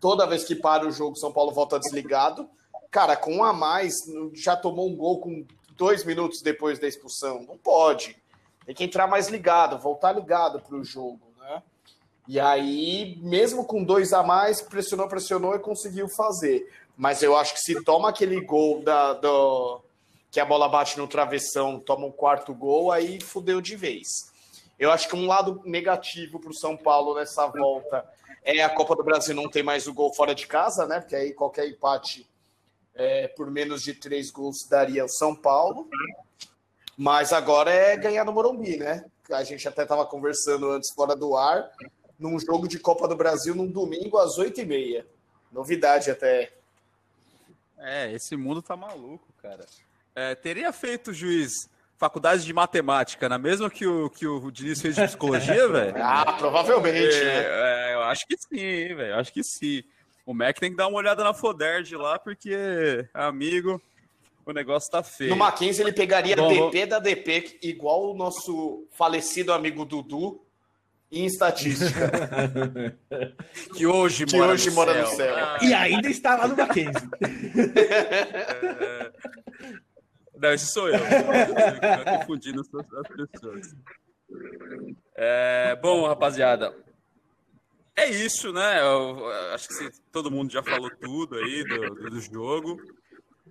[0.00, 2.48] Toda vez que para o jogo, São Paulo volta desligado.
[2.90, 3.94] Cara, com um a mais,
[4.34, 7.44] já tomou um gol com dois minutos depois da expulsão.
[7.44, 8.16] Não pode.
[8.70, 11.60] Tem que entrar mais ligado, voltar ligado para o jogo, né?
[12.28, 16.72] E aí, mesmo com dois a mais, pressionou, pressionou e conseguiu fazer.
[16.96, 19.82] Mas eu acho que se toma aquele gol da, do,
[20.30, 24.06] que a bola bate no travessão, toma um quarto gol, aí fudeu de vez.
[24.78, 28.08] Eu acho que um lado negativo para o São Paulo nessa volta
[28.44, 31.00] é a Copa do Brasil não ter mais o gol fora de casa, né?
[31.00, 32.24] Porque aí qualquer empate
[32.94, 35.88] é, por menos de três gols daria o São Paulo.
[37.00, 39.06] Mas agora é ganhar no Morumbi, né?
[39.32, 41.70] A gente até estava conversando antes fora do ar,
[42.18, 45.06] num jogo de Copa do Brasil num domingo às oito e meia.
[45.50, 46.52] Novidade até.
[47.78, 49.64] É, esse mundo tá maluco, cara.
[50.14, 54.94] É, teria feito juiz faculdade de matemática na mesma que o que o Diniz fez
[54.94, 55.94] de psicologia, velho?
[55.96, 57.92] Ah, provavelmente, é, né?
[57.92, 59.16] É, eu acho que sim, velho.
[59.16, 59.82] Acho que sim.
[60.26, 63.80] O Mac tem que dar uma olhada na Foderge lá, porque, amigo,
[64.44, 65.30] o negócio tá feio.
[65.30, 70.40] No Mackenzie ele pegaria Bom, DP da DP, igual o nosso falecido amigo Dudu,
[71.10, 72.10] em estatística.
[73.76, 75.04] que hoje, que mora, hoje no mora céu.
[75.04, 75.36] no céu.
[75.36, 75.58] Ah.
[75.62, 77.08] E ainda está lá no Mackenzie.
[77.76, 79.12] é...
[80.40, 80.94] Não, esse sou eu.
[80.94, 83.74] Eu confundindo as pessoas.
[85.14, 85.76] É...
[85.82, 86.74] Bom, rapaziada.
[87.94, 88.80] É isso, né?
[88.80, 92.80] Eu acho que todo mundo já falou tudo aí do, do jogo.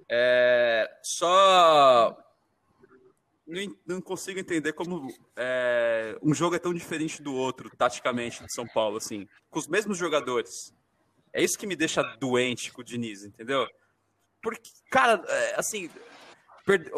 [0.10, 2.18] É, só
[3.86, 8.68] não, consigo entender como é, um jogo é tão diferente do outro, taticamente, de São
[8.68, 10.74] Paulo, assim, com os mesmos jogadores.
[11.34, 13.68] É isso que me deixa doente com o Diniz, entendeu?
[14.42, 15.90] Porque, cara, é, assim,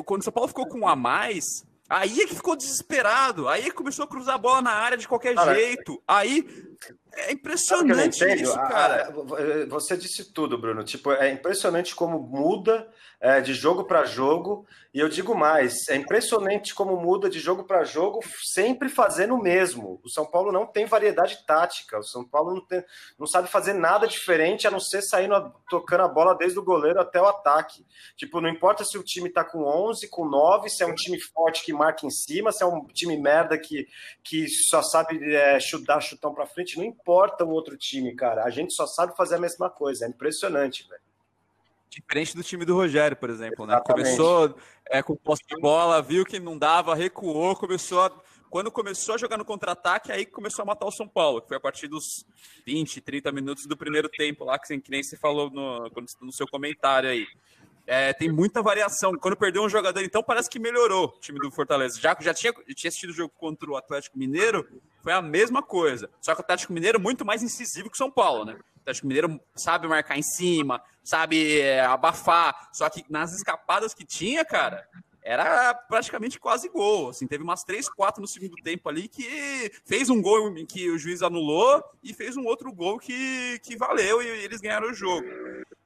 [0.06, 3.70] quando o São Paulo ficou com um a mais, aí é que ficou desesperado, aí
[3.72, 6.02] começou a cruzar a bola na área de qualquer cara, jeito.
[6.08, 6.46] Aí
[7.14, 9.14] é impressionante isso, cara.
[9.70, 10.84] Você disse tudo, Bruno.
[10.84, 12.88] Tipo, é impressionante como muda
[13.20, 14.66] é, de jogo para jogo.
[14.94, 18.20] E eu digo mais, é impressionante como muda de jogo para jogo,
[18.54, 20.02] sempre fazendo o mesmo.
[20.04, 22.00] O São Paulo não tem variedade tática.
[22.00, 22.84] O São Paulo não, tem,
[23.18, 27.00] não sabe fazer nada diferente a não ser saindo tocando a bola desde o goleiro
[27.00, 27.86] até o ataque.
[28.18, 31.20] Tipo, não importa se o time tá com 11, com 9, se é um time
[31.20, 33.88] forte que marca em cima, se é um time merda que,
[34.24, 38.44] que só sabe é, chutar chutão para frente, não importa o outro time, cara.
[38.44, 40.06] A gente só sabe fazer a mesma coisa.
[40.06, 41.02] É impressionante, velho.
[41.90, 43.82] Diferente do time do Rogério, por exemplo, né?
[43.84, 44.56] Começou
[44.90, 48.12] é, com posse de bola, viu que não dava, recuou, começou a...
[48.50, 51.58] Quando começou a jogar no contra-ataque, aí começou a matar o São Paulo, que foi
[51.58, 52.26] a partir dos
[52.66, 55.90] 20, 30 minutos do primeiro tempo lá, que, que nem você falou no,
[56.22, 57.26] no seu comentário aí.
[57.88, 59.14] É, tem muita variação.
[59.18, 62.00] Quando perdeu um jogador, então, parece que melhorou o time do Fortaleza.
[62.00, 64.68] Já já tinha, tinha assistido o jogo contra o Atlético Mineiro,
[65.02, 66.10] foi a mesma coisa.
[66.22, 68.54] Só que o Atlético Mineiro é muito mais incisivo que o São Paulo, né?
[68.54, 72.70] O Atlético Mineiro sabe marcar em cima, sabe é, abafar.
[72.74, 74.88] Só que nas escapadas que tinha, cara,
[75.24, 77.10] era praticamente quase gol.
[77.10, 80.98] Assim, teve umas três, quatro no segundo tempo ali que fez um gol que o
[80.98, 85.28] juiz anulou e fez um outro gol que, que valeu e eles ganharam o jogo.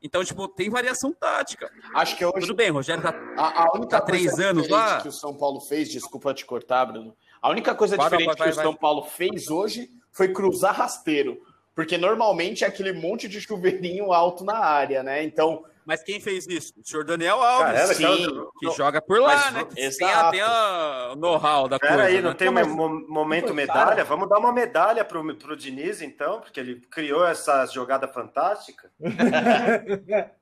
[0.01, 1.71] Então, tipo, tem variação tática.
[1.93, 2.41] Acho que hoje.
[2.41, 5.01] Tudo bem, Rogério tá, a, a única tá três anos lá.
[5.01, 7.15] que o São Paulo fez, desculpa te cortar, Bruno.
[7.41, 10.75] A única coisa vai, diferente vai, vai, que o São Paulo fez hoje foi cruzar
[10.75, 11.41] rasteiro.
[11.73, 15.23] Porque normalmente é aquele monte de chuveirinho alto na área, né?
[15.23, 15.65] Então.
[15.85, 16.73] Mas quem fez isso?
[16.79, 19.65] O senhor Daniel Alves, Caramba, sim, que joga por lá, mas, né?
[19.65, 22.09] Que tem, tem o know-how da Pera coisa.
[22.09, 22.35] aí, não né?
[22.35, 24.03] tem um momento medalha?
[24.03, 28.91] Vamos dar uma medalha pro, pro Diniz, então, porque ele criou essa jogada fantástica.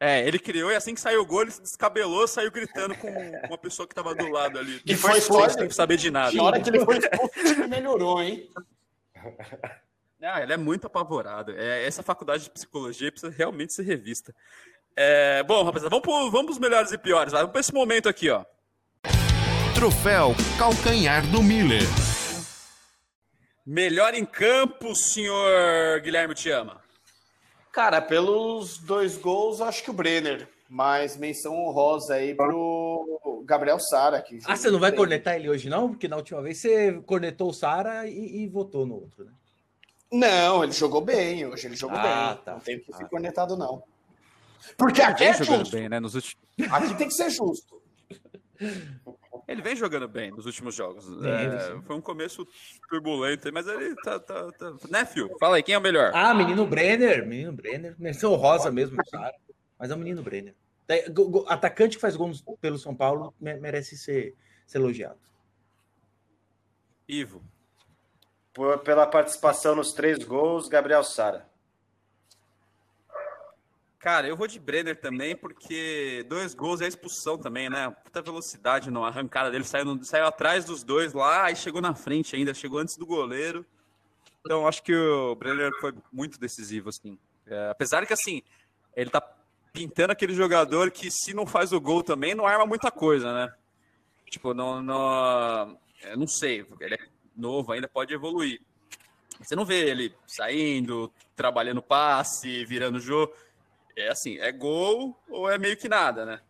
[0.00, 3.08] É, ele criou e assim que saiu o gol, ele se descabelou, saiu gritando com
[3.48, 4.80] uma pessoa que tava do lado ali.
[4.86, 6.36] E foi expulso, sem saber de nada.
[6.36, 8.48] Na hora que ele foi expulso, ele melhorou, hein?
[10.22, 11.52] Ah, ele é muito apavorado.
[11.56, 14.34] É, essa faculdade de psicologia precisa realmente ser revista.
[14.96, 17.32] É, bom, rapaziada, vamos, pro, vamos pros melhores e piores.
[17.32, 18.44] Vamos para esse momento aqui, ó.
[19.74, 21.82] Troféu Calcanhar do Miller.
[23.64, 26.80] Melhor em campo, senhor Guilherme te ama.
[27.70, 30.48] Cara, pelos dois gols, acho que o Brenner.
[30.68, 34.20] Mas menção honrosa aí pro Gabriel Sara.
[34.20, 35.90] Que Ah, você não vai cornetar ele hoje, não?
[35.90, 39.32] Porque na última vez você cornetou o Sara e, e votou no outro, né?
[40.10, 42.44] Não, ele jogou bem hoje, ele jogou Ah, bem.
[42.44, 42.52] tá.
[42.52, 43.08] Não tem que ser Ah.
[43.08, 43.82] cornetado, não.
[44.76, 45.76] Porque aqui Vem é jogando justo.
[45.76, 46.00] bem, né?
[46.00, 46.36] Nos últimos...
[46.70, 47.80] Aqui tem que ser justo.
[49.46, 51.06] Ele vem jogando bem nos últimos jogos.
[51.24, 52.46] É, foi um começo
[52.90, 54.74] turbulento, aí, mas ele tá, tá, tá...
[54.90, 55.34] Né, Fio?
[55.40, 56.10] Fala aí, quem é o melhor?
[56.14, 57.94] Ah, menino Brenner, menino Brenner.
[57.98, 58.98] Menção rosa mesmo.
[59.78, 60.54] Mas é o menino Brenner.
[61.12, 64.34] Go- Atacante que faz gols pelo São Paulo me- merece ser,
[64.66, 65.18] ser elogiado.
[67.08, 67.42] Ivo.
[68.58, 71.48] Por- pela participação nos três gols, Gabriel Sara.
[74.00, 77.88] Cara, eu vou de Brenner também, porque dois gols é expulsão também, né?
[78.02, 82.34] Puta velocidade na arrancada dele, saiu, saiu atrás dos dois lá e chegou na frente
[82.34, 83.64] ainda, chegou antes do goleiro.
[84.40, 87.16] Então, acho que o Brenner foi muito decisivo, assim.
[87.46, 88.42] É, apesar que, assim,
[88.96, 89.20] ele tá
[89.72, 93.54] pintando aquele jogador que, se não faz o gol também, não arma muita coisa, né?
[94.28, 98.60] Tipo, não, não, eu não sei, ele é novo ainda, pode evoluir.
[99.40, 103.32] Você não vê ele saindo, trabalhando passe, virando jogo.
[103.96, 106.40] É assim, é gol ou é meio que nada, né?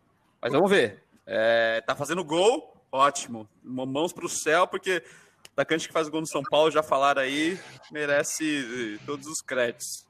[0.41, 1.03] Mas vamos ver.
[1.25, 3.47] É, tá fazendo gol, ótimo.
[3.63, 5.03] Mãos pro céu, porque
[5.47, 7.59] o atacante que faz gol no São Paulo, já falaram aí,
[7.91, 10.05] merece eh, todos os créditos.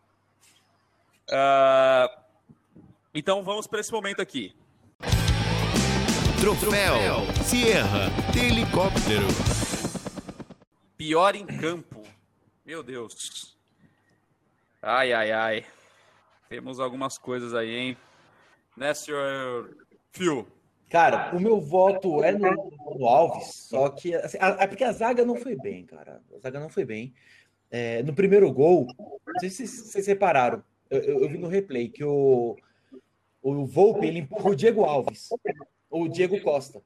[1.30, 2.10] Ah,
[3.14, 4.56] então vamos para esse momento aqui.
[6.40, 9.59] Troféu Sierra de Helicóptero.
[11.00, 12.04] Pior em campo.
[12.66, 13.58] Meu Deus.
[14.82, 15.66] Ai, ai, ai.
[16.50, 17.98] Temos algumas coisas aí, hein?
[18.76, 19.78] Né, senhor
[20.12, 20.46] Fio?
[20.90, 22.52] Cara, o meu voto é no,
[22.98, 26.22] no Alves, só que assim, a- é porque a zaga não foi bem, cara.
[26.36, 27.14] A zaga não foi bem.
[27.72, 28.86] É, no primeiro gol,
[29.26, 32.58] não sei se vocês repararam, eu, eu- eu vi no replay que o,
[33.42, 35.30] o Volpe ele empurrou o Diego Alves,
[35.90, 36.82] ou o Diego Costa.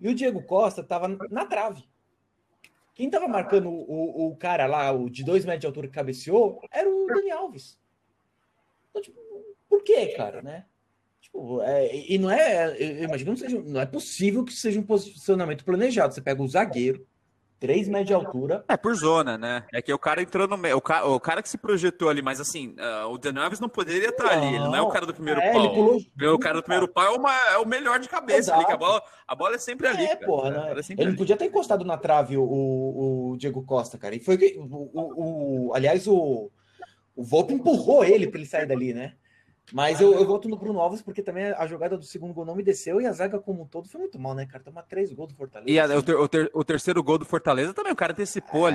[0.00, 1.84] E o Diego Costa tava na trave.
[2.94, 6.60] Quem tava marcando o, o, cara lá, o de dois metros de altura que cabeceou,
[6.70, 7.78] era o Dani Alves.
[8.90, 9.18] Então, tipo,
[9.68, 10.66] por quê, cara, né?
[11.20, 14.78] Tipo, é, e não é, eu imagino que não, seja, não é possível que seja
[14.78, 16.12] um posicionamento planejado.
[16.12, 17.06] Você pega o zagueiro,
[17.62, 19.64] 3 metros de altura, É por zona, né?
[19.72, 20.76] É que o cara entrou no meio.
[20.76, 23.68] O, ca- o cara que se projetou ali, mas assim, ah, o Dan Alves não
[23.68, 24.48] poderia estar ali.
[24.48, 25.64] Ele não é o cara do primeiro é, pau.
[25.64, 28.64] ele pulou O cara do primeiro pau é, uma- é o melhor de cabeça ali,
[28.66, 30.02] que a bola, a bola é sempre ali.
[30.02, 30.26] É, cara.
[30.26, 30.74] porra, né?
[30.76, 31.16] é Ele ali.
[31.16, 34.16] podia ter encostado na trave o, o, Diego Costa, cara.
[34.16, 34.36] E foi.
[34.58, 36.50] O, o, o- aliás, o,
[37.14, 39.12] o Volpe empurrou ele para ele sair dali, né?
[39.70, 42.54] Mas eu, eu voto no Bruno Alves porque também a jogada do segundo gol não
[42.54, 44.62] me desceu e a zaga como um todo foi muito mal, né, cara?
[44.64, 45.70] Toma três gols do Fortaleza.
[45.70, 45.94] E a- assim.
[45.96, 48.72] o, ter- o ter- o terceiro gol do Fortaleza também, o cara antecipou É.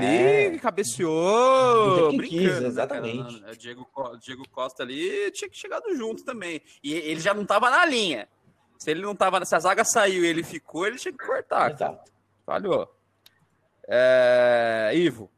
[0.50, 2.23] ali, cabeceou, brincando.
[2.30, 3.43] quis, né, exatamente.
[3.43, 3.88] O Diego,
[4.21, 6.62] Diego Costa ali tinha que chegado junto também.
[6.84, 8.28] E ele já não tava na linha.
[8.80, 11.71] Se ele não tava, se a zaga saiu e ele ficou, ele tinha que cortar.
[11.71, 12.12] Exato.
[12.45, 12.91] Falhou.
[13.88, 15.30] É, Ivo.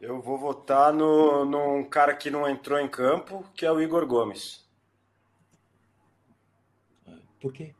[0.00, 4.06] Eu vou votar no, num cara que não entrou em campo, que é o Igor
[4.06, 4.64] Gomes.
[7.40, 7.74] Por quê?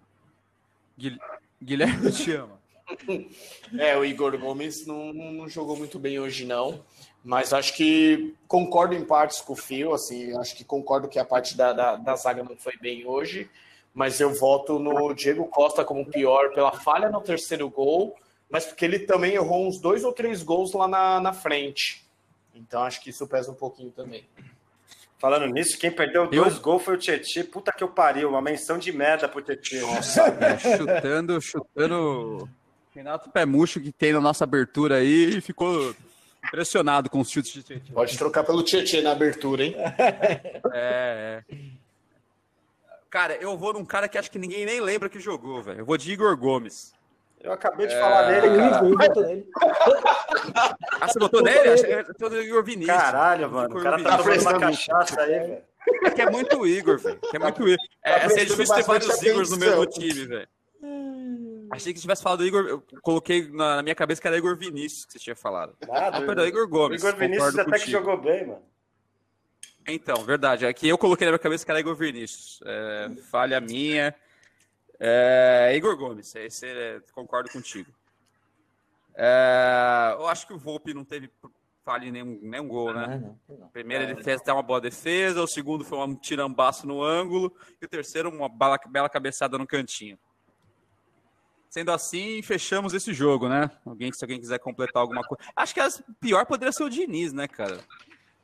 [0.98, 1.18] Guil-
[1.62, 2.61] Guilherme te ama.
[3.78, 6.85] É, o Igor Gomes não, não jogou muito bem hoje, não.
[7.22, 11.24] Mas acho que concordo em partes com o Fio, assim, acho que concordo que a
[11.24, 13.48] parte da, da, da zaga não foi bem hoje.
[13.94, 18.16] Mas eu voto no Diego Costa como pior pela falha no terceiro gol,
[18.50, 22.04] mas porque ele também errou uns dois ou três gols lá na, na frente.
[22.54, 24.24] Então acho que isso pesa um pouquinho também.
[25.18, 27.44] Falando nisso, quem perdeu Eu- dois gols foi o Tietchan.
[27.44, 29.86] Puta que eu pariu, uma menção de merda pro Tietchan.
[30.40, 32.48] É, chutando, chutando.
[32.94, 35.94] Renato Pé Murcho que tem na nossa abertura aí e ficou
[36.44, 37.92] impressionado com os chutes de Tietchan.
[37.92, 39.74] Pode trocar pelo Tietchan na abertura, hein?
[40.72, 41.54] É, é.
[43.10, 45.80] Cara, eu vou num cara que acho que ninguém nem lembra que jogou, velho.
[45.80, 46.92] Eu vou de Igor Gomes.
[47.42, 48.40] Eu acabei de falar É.
[48.40, 48.87] dele, cara.
[48.87, 49.46] Eu voto nele.
[51.00, 51.83] Ah, você botou nele?
[51.83, 52.96] que eu tô do Igor Vinícius.
[52.96, 53.79] Caralho, mano.
[53.79, 55.59] O cara tá tomando uma prestando- cachaça aí.
[56.05, 57.18] É que é muito Igor, velho.
[57.18, 57.76] Que é muito Igor.
[58.05, 60.48] É, tá assim, é prestando difícil ter vários Igors no mesmo time, velho.
[61.72, 64.57] Achei que se tivesse falado Igor, eu coloquei na, na minha cabeça que era Igor
[64.57, 65.74] Vinícius que você tinha falado.
[65.88, 66.18] Nada.
[66.18, 67.00] Ah, perdão, Igor Gomes.
[67.03, 67.90] Igor Vinícius até que contigo.
[67.92, 68.62] jogou bem, mano.
[69.88, 70.66] Então, verdade.
[70.66, 72.61] É que eu coloquei na minha cabeça que era Igor Vinícius.
[72.66, 74.14] É, falha minha.
[75.02, 77.90] É, Igor Gomes, esse é, concordo contigo.
[79.16, 81.30] É, eu acho que o Volpe não teve
[81.82, 83.06] fale nenhum, nenhum gol, né?
[83.06, 83.68] Não, não, não.
[83.68, 87.86] Primeiro ele fez até uma boa defesa, o segundo foi um tirambaço no ângulo, e
[87.86, 90.18] o terceiro uma bala, bela cabeçada no cantinho.
[91.70, 93.70] Sendo assim, fechamos esse jogo, né?
[93.86, 95.42] Alguém, se alguém quiser completar alguma coisa.
[95.56, 95.88] Acho que a
[96.20, 97.80] pior poderia ser o Diniz, né, cara?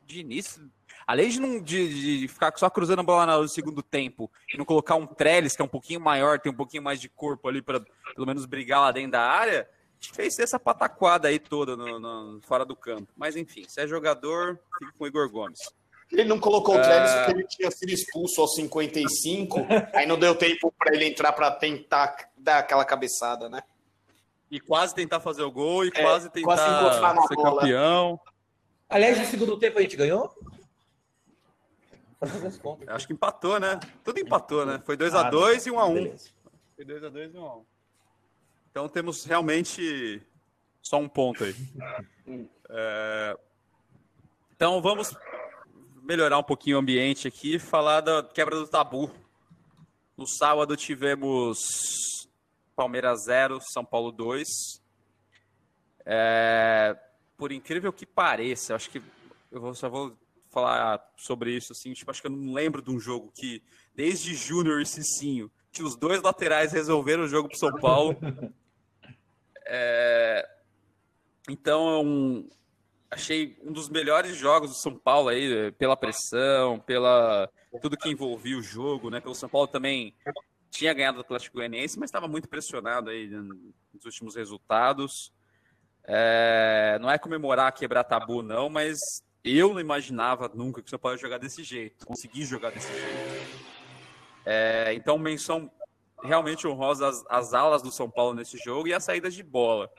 [0.06, 0.60] Diniz,
[1.06, 4.64] além de, não, de, de ficar só cruzando a bola no segundo tempo e não
[4.64, 7.62] colocar um Trellis, que é um pouquinho maior, tem um pouquinho mais de corpo ali
[7.62, 7.80] para
[8.14, 9.68] pelo menos brigar lá dentro da área,
[10.00, 13.12] fez essa pataquada aí toda no, no, fora do campo.
[13.16, 15.58] Mas enfim, se é jogador, fica com o Igor Gomes.
[16.10, 20.34] Ele não colocou o Trellis porque ele tinha sido expulso aos 55, aí não deu
[20.34, 23.62] tempo para ele entrar para tentar dar aquela cabeçada, né?
[24.48, 27.60] E quase tentar fazer o gol e É, quase quase tentar na ser bola.
[27.60, 28.20] campeão.
[28.88, 30.32] Aliás, no segundo tempo a gente ganhou?
[32.20, 32.88] Fazer as contas.
[32.88, 33.78] Acho que empatou, né?
[34.02, 34.82] Tudo empatou, né?
[34.84, 35.94] Foi Ah, 2x2 e 1x1.
[35.94, 36.30] beleza.
[36.74, 37.64] Foi 2x2 e 1x1.
[38.70, 40.22] Então temos realmente
[40.82, 41.54] só um ponto aí.
[42.68, 43.38] É,
[44.56, 45.14] Então vamos
[46.02, 49.08] melhorar um pouquinho o ambiente aqui e falar da quebra do tabu.
[50.16, 51.58] No sábado tivemos
[52.74, 54.48] Palmeiras 0, São Paulo 2.
[56.04, 56.96] É,
[57.36, 59.00] Por incrível que pareça, acho que
[59.52, 60.16] eu só vou
[60.60, 63.62] falar sobre isso assim, tipo, acho que eu não lembro de um jogo que
[63.94, 68.16] desde Júnior e Cicinho, que os dois laterais resolveram o jogo pro São Paulo.
[69.68, 70.48] É,
[71.48, 72.48] Então, é um-
[73.10, 77.48] achei um dos melhores jogos do São Paulo aí, eh, pela pressão, pela
[77.82, 79.20] tudo que envolvia o jogo, né?
[79.20, 80.14] Pelo São Paulo também
[80.70, 85.32] tinha ganhado do Atlético Goianiense, mas estava muito pressionado aí nos últimos resultados.
[86.04, 88.98] É, não é comemorar, quebrar tabu, não, mas
[89.46, 92.92] eu não imaginava nunca que o São Paulo ia jogar desse jeito, conseguir jogar desse
[92.92, 93.66] jeito.
[94.44, 95.70] É, então, menção
[96.22, 99.90] realmente honrosa as, as alas do São Paulo nesse jogo e as saídas de bola.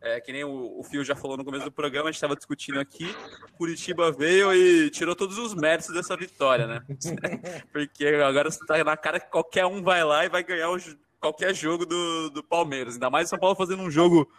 [0.00, 2.36] É, que nem o, o Fio já falou no começo do programa, a gente estava
[2.36, 3.14] discutindo aqui.
[3.56, 6.84] Curitiba veio e tirou todos os méritos dessa vitória, né?
[7.72, 10.78] Porque agora está na cara que qualquer um vai lá e vai ganhar o
[11.20, 12.94] qualquer jogo do, do Palmeiras.
[12.94, 14.30] Ainda mais o São Paulo fazendo um jogo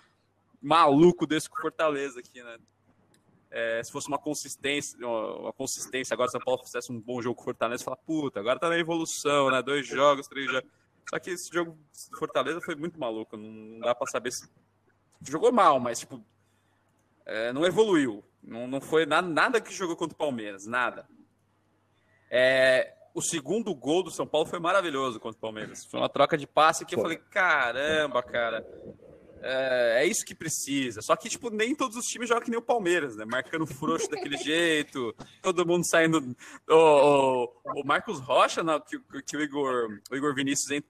[0.62, 2.58] maluco desse com o Fortaleza aqui, né?
[3.50, 7.36] É, se fosse uma consistência, uma, uma consistência, agora São Paulo fizesse um bom jogo
[7.36, 9.62] com o Fortaleza, fala, puta, agora tá na evolução, né?
[9.62, 10.70] Dois jogos, três jogos.
[11.10, 11.78] Só que esse jogo
[12.12, 14.50] do Fortaleza foi muito maluco, não, dá pra saber se.
[15.22, 16.22] Jogou mal, mas, tipo,
[17.26, 18.24] é, não evoluiu.
[18.44, 21.08] Não, não foi nada, nada que jogou contra o Palmeiras, nada.
[22.30, 25.86] É, o segundo gol do São Paulo foi maravilhoso contra o Palmeiras.
[25.86, 28.66] Foi uma troca de passe que eu falei, caramba, cara.
[29.42, 31.02] É, é isso que precisa.
[31.02, 33.26] Só que, tipo, nem todos os times jogam que nem o Palmeiras, né?
[33.26, 36.36] Marcando frouxo daquele jeito, todo mundo saindo.
[36.68, 40.88] O, o, o Marcos Rocha, na- que, que o, Igor, o Igor Vinícius entre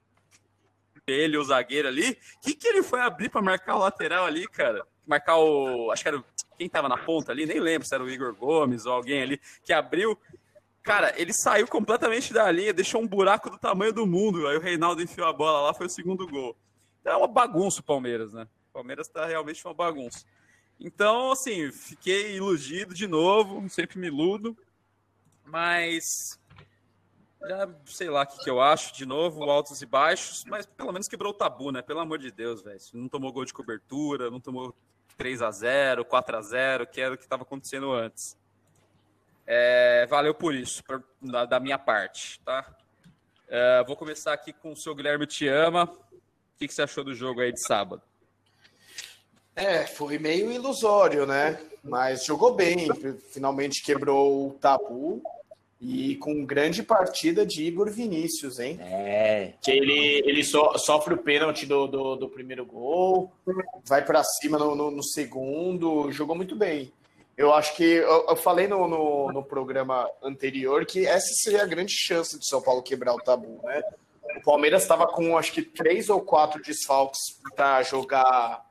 [1.07, 4.47] ele o zagueiro ali, o que, que ele foi abrir pra marcar o lateral ali,
[4.47, 4.85] cara?
[5.05, 5.91] Marcar o.
[5.91, 6.23] Acho que era.
[6.57, 7.45] Quem tava na ponta ali?
[7.45, 10.17] Nem lembro se era o Igor Gomes ou alguém ali que abriu.
[10.83, 14.47] Cara, ele saiu completamente da linha, deixou um buraco do tamanho do mundo.
[14.47, 16.57] Aí o Reinaldo enfiou a bola lá, foi o segundo gol.
[17.07, 18.47] É uma bagunça o Palmeiras, né?
[18.69, 20.25] O Palmeiras tá realmente uma bagunça.
[20.77, 24.55] Então, assim, fiquei iludido de novo, sempre me iludo,
[25.45, 26.37] mas
[27.41, 30.91] já sei lá o que, que eu acho, de novo, altos e baixos, mas pelo
[30.91, 31.81] menos quebrou o tabu, né?
[31.81, 32.79] Pelo amor de Deus, velho.
[32.93, 34.75] Não tomou gol de cobertura, não tomou
[35.15, 38.37] 3 a 0 4 a 0 que era o que estava acontecendo antes.
[39.45, 40.83] É, valeu por isso,
[41.21, 42.69] da, da minha parte, tá?
[43.47, 45.89] É, vou começar aqui com o seu Guilherme Te Ama.
[46.57, 48.01] O que, que você achou do jogo aí de sábado?
[49.55, 51.59] É, foi meio ilusório, né?
[51.83, 52.87] Mas jogou bem,
[53.29, 55.21] finalmente quebrou o tabu
[55.79, 58.79] e com grande partida de Igor Vinícius, hein?
[58.81, 59.53] É.
[59.61, 63.31] Que ele, ele so- sofre o pênalti do, do, do primeiro gol,
[63.85, 66.91] vai pra cima no, no, no segundo, jogou muito bem.
[67.37, 71.67] Eu acho que eu, eu falei no, no, no programa anterior que essa seria a
[71.67, 73.83] grande chance de São Paulo quebrar o tabu, né?
[74.37, 78.65] O Palmeiras estava com acho que três ou quatro desfalques para jogar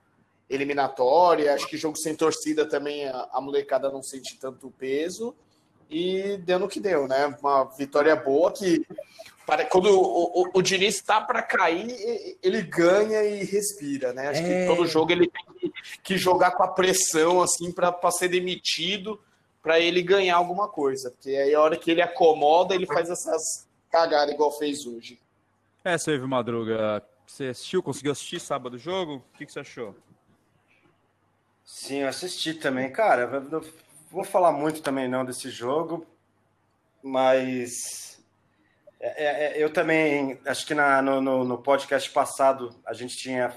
[0.48, 5.34] eliminatória, acho que jogo sem torcida também a, a molecada não sente tanto peso
[5.90, 7.26] e deu no que deu, né?
[7.40, 8.84] Uma vitória boa que
[9.46, 14.28] para quando o, o, o Diniz está para cair, ele ganha e respira, né?
[14.28, 14.66] Acho É.
[14.66, 19.20] que todo jogo ele tem que, que jogar com a pressão assim para ser demitido,
[19.62, 23.66] para ele ganhar alguma coisa, porque aí a hora que ele acomoda, ele faz essas
[23.90, 25.18] cagadas igual fez hoje.
[25.86, 29.24] É, Ivo Madruga, você assistiu, conseguiu assistir sábado o jogo?
[29.32, 29.94] O que, que você achou?
[31.64, 32.90] Sim, eu assisti também.
[32.90, 33.62] Cara, não
[34.10, 36.04] vou falar muito também não desse jogo,
[37.00, 38.20] mas
[38.98, 43.16] é, é, é, eu também acho que na, no, no, no podcast passado a gente
[43.16, 43.56] tinha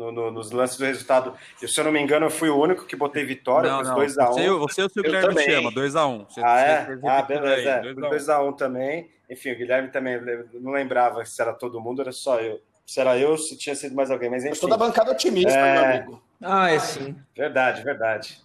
[0.00, 1.34] no, no, nos lances do resultado.
[1.60, 3.94] Eu, se eu não me engano, eu fui o único que botei vitória, Não, não.
[3.96, 4.26] 2x1.
[4.32, 5.50] Você, você e o seu Eu Guilherme também.
[5.50, 6.24] chama, 2x1.
[6.28, 6.98] Você- Ah, é?
[7.06, 7.74] Ah, beleza.
[7.74, 7.94] aí, É.
[7.94, 8.46] 2 a 1.
[8.52, 9.10] 2x1 também.
[9.28, 12.60] Enfim, o Guilherme também eu não lembrava se era todo mundo, era só eu.
[12.86, 14.28] Se era eu, se tinha sido mais alguém.
[14.30, 14.60] Mas Eu enfim.
[14.60, 15.72] sou da bancada otimista, É.
[15.74, 16.22] meu amigo.
[16.42, 17.14] Ah, é sim.
[17.36, 18.40] Verdade, verdade.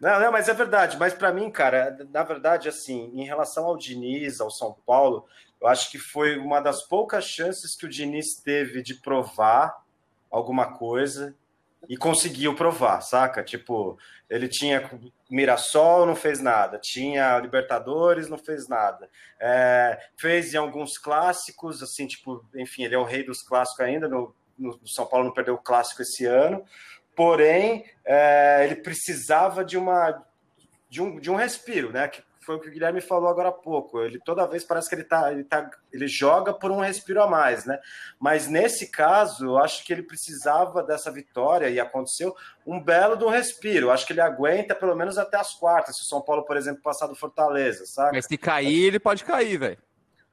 [0.00, 0.96] Não, não, mas é verdade.
[0.98, 5.24] Mas para mim, cara, na verdade, assim, em relação ao Diniz, ao São Paulo,
[5.60, 9.74] eu acho que foi uma das poucas chances que o Diniz teve de provar
[10.36, 11.34] alguma coisa
[11.88, 13.42] e conseguiu provar, saca?
[13.42, 14.90] Tipo, ele tinha
[15.30, 16.78] Mirassol, não fez nada.
[16.78, 19.08] Tinha Libertadores, não fez nada.
[19.40, 24.08] É, fez em alguns clássicos, assim, tipo, enfim, ele é o rei dos clássicos ainda.
[24.08, 26.64] No, no São Paulo não perdeu o clássico esse ano.
[27.14, 30.22] Porém, é, ele precisava de uma
[30.88, 32.08] de um, de um respiro, né?
[32.08, 34.00] Que foi o que o Guilherme falou agora há pouco.
[34.00, 37.26] Ele toda vez parece que ele tá, ele tá, ele joga por um respiro a
[37.26, 37.78] mais, né?
[38.20, 42.34] Mas nesse caso, eu acho que ele precisava dessa vitória e aconteceu
[42.64, 43.90] um belo um respiro.
[43.90, 45.96] Acho que ele aguenta pelo menos até as quartas.
[45.96, 48.12] Se o São Paulo, por exemplo, passar do Fortaleza, sabe?
[48.14, 49.78] Mas se cair, ele pode cair, velho.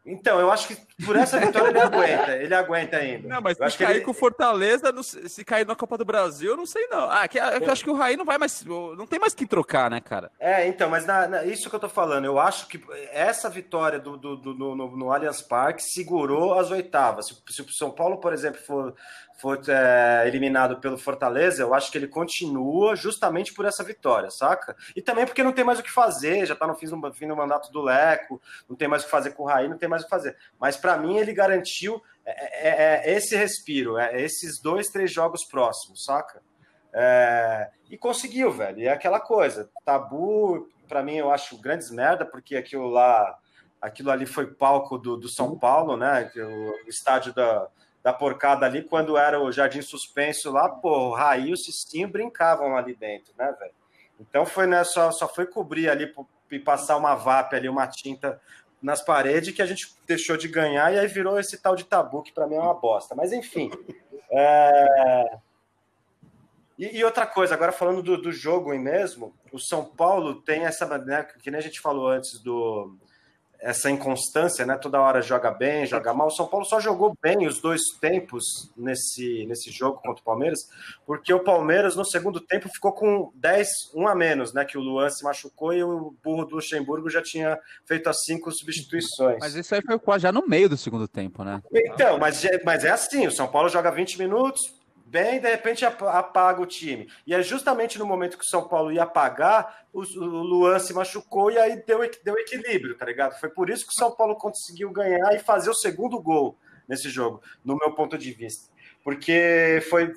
[0.06, 3.28] Então, eu acho que por essa vitória ele aguenta, ele aguenta ainda.
[3.30, 6.58] Não, mas eu se cair com o Fortaleza, se cair na Copa do Brasil, eu
[6.58, 7.10] não sei não.
[7.10, 8.66] Ah, que, eu acho que o Raí não vai mais.
[8.66, 10.30] Não tem mais que trocar, né, cara?
[10.38, 12.84] É, então, mas na- na- isso que eu tô falando, eu acho que
[13.14, 17.28] essa vitória do, do- do- no, no- no Allianz Parque segurou as oitavas.
[17.28, 18.93] Se, se o São Paulo, por exemplo, for,
[19.43, 24.73] for é, eliminado pelo Fortaleza, eu acho que ele continua justamente por essa vitória, saca?
[24.95, 27.27] E também porque não tem mais o que fazer, já tá no fim do, fim
[27.27, 29.89] do mandato do Leco, não tem mais o que fazer com o Raí, não tem
[29.89, 30.37] mais o que fazer.
[30.57, 35.43] Mas para mim ele garantiu é, é, é esse respiro, é, esses dois, três jogos
[35.43, 36.41] próximos, saca?
[36.93, 38.79] É, e conseguiu, velho.
[38.79, 39.69] E é aquela coisa.
[39.83, 43.37] Tabu, para mim, eu acho grandes merda, porque aquilo lá,
[43.81, 46.31] aquilo ali foi palco do, do São Paulo, né?
[46.37, 47.67] O estádio da,
[48.04, 52.08] da porcada ali, quando era o Jardim Suspenso lá, pô, o Raí e o Cistinho
[52.08, 53.74] brincavam ali dentro, né, velho?
[54.20, 56.14] Então foi, né, só, só foi cobrir ali
[56.51, 58.39] e passar uma VAP ali, uma tinta
[58.82, 62.22] nas paredes que a gente deixou de ganhar e aí virou esse tal de tabu
[62.22, 63.16] que para mim é uma bosta.
[63.16, 63.72] Mas enfim.
[64.30, 65.38] é,
[66.78, 70.66] E, e outra coisa, agora falando do, do jogo em mesmo, o São Paulo tem
[70.66, 72.97] essa, né, que nem a gente falou antes do
[73.64, 74.78] essa inconstância, né?
[74.78, 76.28] Toda hora joga bem, joga mal.
[76.28, 80.59] O São Paulo só jogou bem os dois tempos nesse, nesse jogo contra o Palmeiras,
[81.05, 84.66] porque o Palmeiras no segundo tempo ficou com 10, um a menos, né?
[84.66, 88.51] Que o Luan se machucou e o burro do Luxemburgo já tinha feito as cinco
[88.51, 89.38] substituições.
[89.39, 91.61] Mas isso aí foi quase já no meio do segundo tempo, né?
[91.74, 94.61] Então, mas, mas é assim: o São Paulo joga 20 minutos,
[95.14, 97.07] bem, de repente ap- apaga o time.
[97.26, 101.51] E é justamente no momento que o São Paulo ia apagar, o, Luan se machucou
[101.51, 103.39] e aí deu, deu equilíbrio, tá ligado?
[103.39, 106.57] Foi por isso que o São Paulo conseguiu ganhar e fazer o segundo gol
[106.88, 108.72] nesse jogo, no meu ponto de vista.
[109.03, 110.14] Porque foi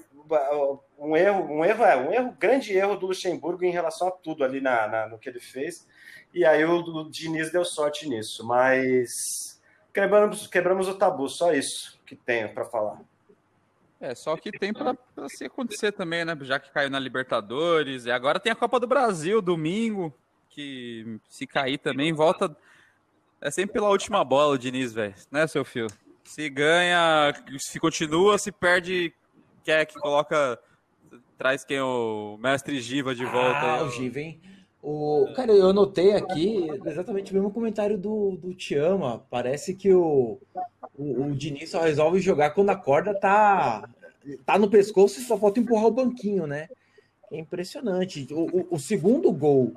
[0.98, 4.44] um erro, um erro, é, um erro, grande erro do Luxemburgo em relação a tudo
[4.44, 5.86] ali na, na- no que ele fez.
[6.32, 9.60] E aí o, o Diniz deu sorte nisso, mas
[9.92, 13.00] quebramos, quebramos o tabu, só isso que tenho para falar.
[14.00, 16.36] É, só que tem pra, pra se acontecer também, né?
[16.42, 18.04] Já que caiu na Libertadores.
[18.04, 20.12] E agora tem a Copa do Brasil, domingo.
[20.50, 22.54] Que se cair também, volta.
[23.40, 25.14] É sempre pela última bola, o Diniz, velho.
[25.30, 25.88] Né, seu filho?
[26.24, 29.14] Se ganha, se continua, se perde,
[29.64, 30.58] quer que coloca.
[31.38, 31.80] Traz quem?
[31.80, 33.58] O mestre Giva de volta.
[33.58, 34.40] Ah, aí, o Giva, hein?
[34.82, 35.26] O...
[35.34, 39.24] Cara, eu anotei aqui exatamente o mesmo comentário do, do Tiama.
[39.30, 40.40] Parece que o,
[40.98, 43.88] o, o Diniz só resolve jogar quando a corda tá,
[44.44, 46.68] tá no pescoço e só falta empurrar o banquinho, né?
[47.30, 48.26] É impressionante.
[48.30, 49.72] O, o, o segundo gol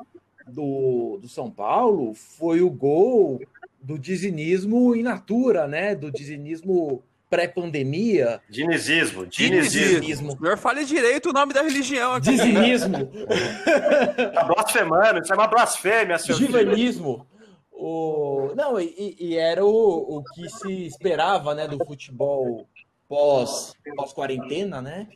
[0.48, 3.42] do, do São Paulo foi o gol
[3.82, 5.96] do dizinismo in natura, né?
[5.96, 8.42] Do dizinismo pré-pandemia.
[8.50, 10.02] Dinizismo, Dinizismo.
[10.02, 10.34] dinizismo.
[10.34, 12.32] O senhor fale direito o nome da religião aqui.
[12.32, 13.10] Dizinismo.
[14.34, 17.20] Tá blasfemando, isso é uma blasfêmia, seu filho.
[17.82, 18.54] O...
[18.58, 22.68] Não, e, e era o, o que se esperava né, do futebol
[23.08, 25.08] pós, pós-quarentena, né?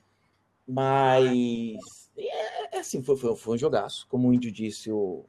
[0.66, 1.78] Mas
[2.18, 4.08] é, é assim, foi, foi, foi um jogaço.
[4.08, 5.26] Como o Índio disse, o,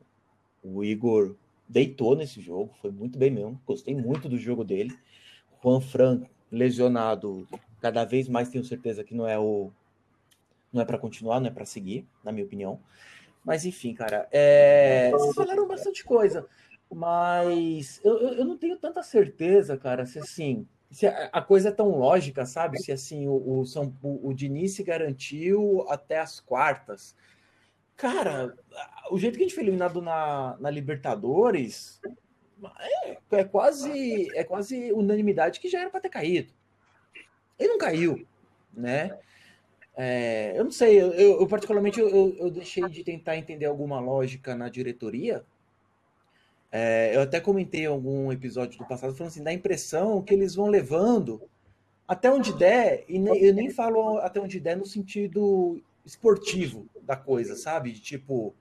[0.62, 1.34] o Igor
[1.68, 3.60] deitou nesse jogo, foi muito bem mesmo.
[3.66, 4.96] Gostei muito do jogo dele.
[5.60, 6.22] Juan Fran
[6.52, 7.48] lesionado,
[7.80, 9.72] cada vez mais tenho certeza que não é o
[10.72, 12.80] não é para continuar, não é para seguir, na minha opinião.
[13.44, 15.10] Mas enfim, cara, é...
[15.10, 16.46] vocês falaram bastante coisa,
[16.94, 21.98] mas eu, eu, não tenho tanta certeza, cara, se assim, se a, coisa é tão
[21.98, 22.78] lógica, sabe?
[22.80, 27.16] Se assim, o, o, São, o, o Diniz se garantiu até as quartas.
[27.96, 28.54] Cara,
[29.10, 32.00] o jeito que a gente foi eliminado na, na Libertadores
[32.78, 36.52] é, é quase é quase unanimidade que já era para ter caído.
[37.58, 38.26] Ele não caiu,
[38.72, 39.18] né?
[39.96, 44.54] É, eu não sei, eu, eu particularmente eu, eu, deixei de tentar entender alguma lógica
[44.54, 45.44] na diretoria.
[46.76, 50.34] É, eu até comentei em algum episódio do passado falando assim, dá a impressão que
[50.34, 51.40] eles vão levando
[52.06, 57.14] até onde der, e nem, eu nem falo até onde der no sentido esportivo da
[57.14, 57.92] coisa, sabe?
[57.92, 58.52] Tipo,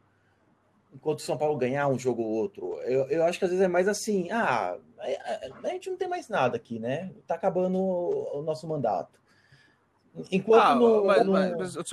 [0.94, 2.80] enquanto o São Paulo ganhar um jogo ou outro.
[2.82, 6.08] Eu, eu acho que às vezes é mais assim, ah, a, a, gente não tem
[6.08, 7.12] mais nada aqui, né?
[7.26, 9.20] Tá acabando o, o nosso mandato.
[10.32, 11.32] Enquanto ah, no, mas, no...
[11.32, 11.90] mas, mas,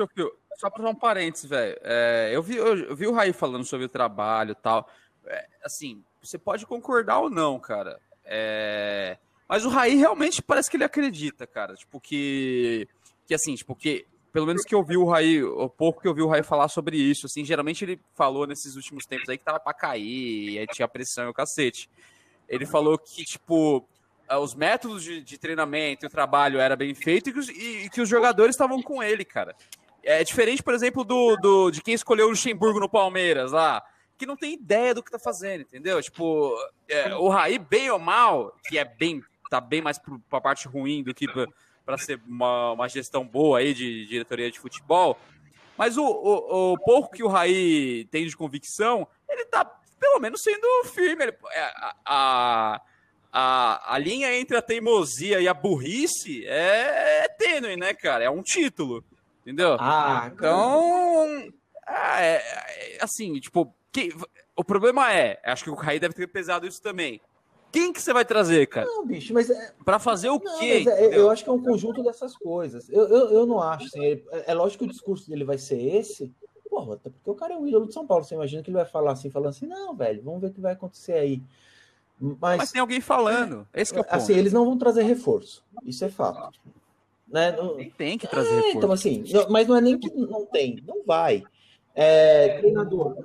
[0.58, 1.78] só para um parênteses, velho.
[1.82, 4.86] É, eu, vi, eu, eu, vi o Raí falando sobre o trabalho e tal.
[5.24, 8.00] É, assim, você pode concordar ou não, cara.
[8.24, 9.18] É,
[9.48, 11.74] mas o Raí realmente parece que ele acredita, cara.
[11.74, 12.88] Tipo, que.
[13.26, 16.14] Que assim, tipo, que pelo menos que eu vi o Raí, o pouco que eu
[16.14, 19.44] vi o Raí falar sobre isso, assim, geralmente ele falou nesses últimos tempos aí que
[19.44, 21.90] tava para cair, aí tinha pressão e o cacete.
[22.48, 23.86] Ele falou que, tipo,
[24.28, 27.48] ah, os métodos de, de treinamento e o trabalho era bem feito e que os,
[27.48, 29.56] e, e que os jogadores estavam com ele, cara.
[30.02, 33.82] É diferente, por exemplo, do, do de quem escolheu o Luxemburgo no Palmeiras lá,
[34.20, 36.00] que não tem ideia do que tá fazendo, entendeu?
[36.02, 36.54] Tipo,
[36.86, 40.68] é, o Raí, bem ou mal, que é bem, tá bem mais pra, pra parte
[40.68, 41.46] ruim do que pra,
[41.86, 45.18] para ser uma, uma, gestão boa aí de, de diretoria de futebol.
[45.74, 49.64] Mas o, o, o, pouco que o Raí tem de convicção, ele tá
[49.98, 51.24] pelo menos sendo firme.
[51.24, 52.80] Ele, é, a, a,
[53.32, 58.22] a, a, linha entre a teimosia e a burrice é, é tênue, né, cara?
[58.22, 59.02] É um título,
[59.40, 59.78] entendeu?
[59.80, 61.50] Ah, então,
[61.88, 64.14] é, é, assim, tipo, que,
[64.56, 67.20] o problema é, acho que o Raí deve ter pesado isso também.
[67.72, 68.86] Quem que você vai trazer, cara?
[68.86, 69.48] Não, bicho, mas.
[69.48, 69.72] É...
[69.84, 70.84] Para fazer o não, quê?
[70.88, 72.88] É, eu acho que é um conjunto dessas coisas.
[72.88, 73.86] Eu, eu, eu não acho.
[73.86, 76.32] Assim, é, é lógico que o discurso dele vai ser esse.
[76.68, 78.24] Porra, até porque o cara é o ídolo de São Paulo.
[78.24, 80.60] Você imagina que ele vai falar assim, falando assim, não, velho, vamos ver o que
[80.60, 81.42] vai acontecer aí.
[82.20, 83.66] Mas, mas tem alguém falando.
[83.72, 84.14] Esse é o ponto.
[84.14, 85.64] Assim, eles não vão trazer reforço.
[85.84, 86.60] Isso é fato.
[87.26, 87.52] Né?
[87.52, 87.76] Não...
[87.76, 88.76] Nem tem que trazer é, reforço.
[88.76, 91.42] Então, assim, não, mas não é nem que não tem, não vai.
[91.94, 93.16] É, treinador,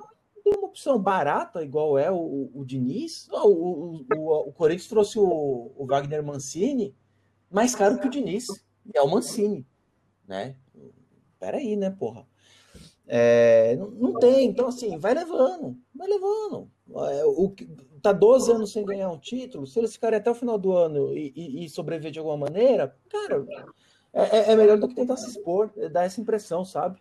[0.46, 3.28] tem uma opção barata, igual é o, o, Diniz.
[3.32, 6.94] O, o, o, o, Corinthians trouxe o, o Wagner Mancini
[7.50, 8.46] mais caro que o Diniz.
[8.86, 9.66] E é o Mancini,
[10.26, 10.54] né?
[11.40, 12.24] Peraí, né, porra?
[13.08, 16.70] É, não, não, tem, então assim, vai levando, vai levando.
[17.10, 17.52] É, o,
[18.00, 21.12] tá 12 anos sem ganhar um título, se eles ficarem até o final do ano
[21.12, 23.44] e, e, e sobreviver de alguma maneira, cara,
[24.12, 27.00] é, é, é melhor do que tentar se expor, é dar essa impressão, sabe?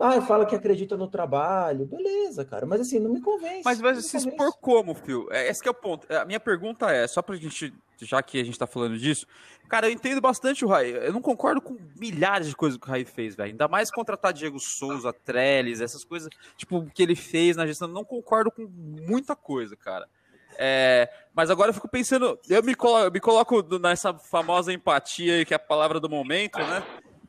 [0.00, 1.84] Ah, fala que acredita no trabalho.
[1.84, 2.64] Beleza, cara.
[2.64, 3.60] Mas assim, não me convence.
[3.62, 5.28] Mas vai se expor como, Fio?
[5.30, 6.10] É, esse é o ponto.
[6.10, 9.26] A minha pergunta é, só pra gente, já que a gente tá falando disso,
[9.68, 10.90] cara, eu entendo bastante o Rai.
[10.90, 13.50] Eu não concordo com milhares de coisas que o Rai fez, velho.
[13.50, 17.86] Ainda mais contratar Diego Souza, Trellis, essas coisas, tipo, que ele fez na gestão.
[17.86, 20.08] Não concordo com muita coisa, cara.
[20.56, 25.44] É, mas agora eu fico pensando, eu me, colo, eu me coloco nessa famosa empatia
[25.44, 26.82] que é a palavra do momento, né?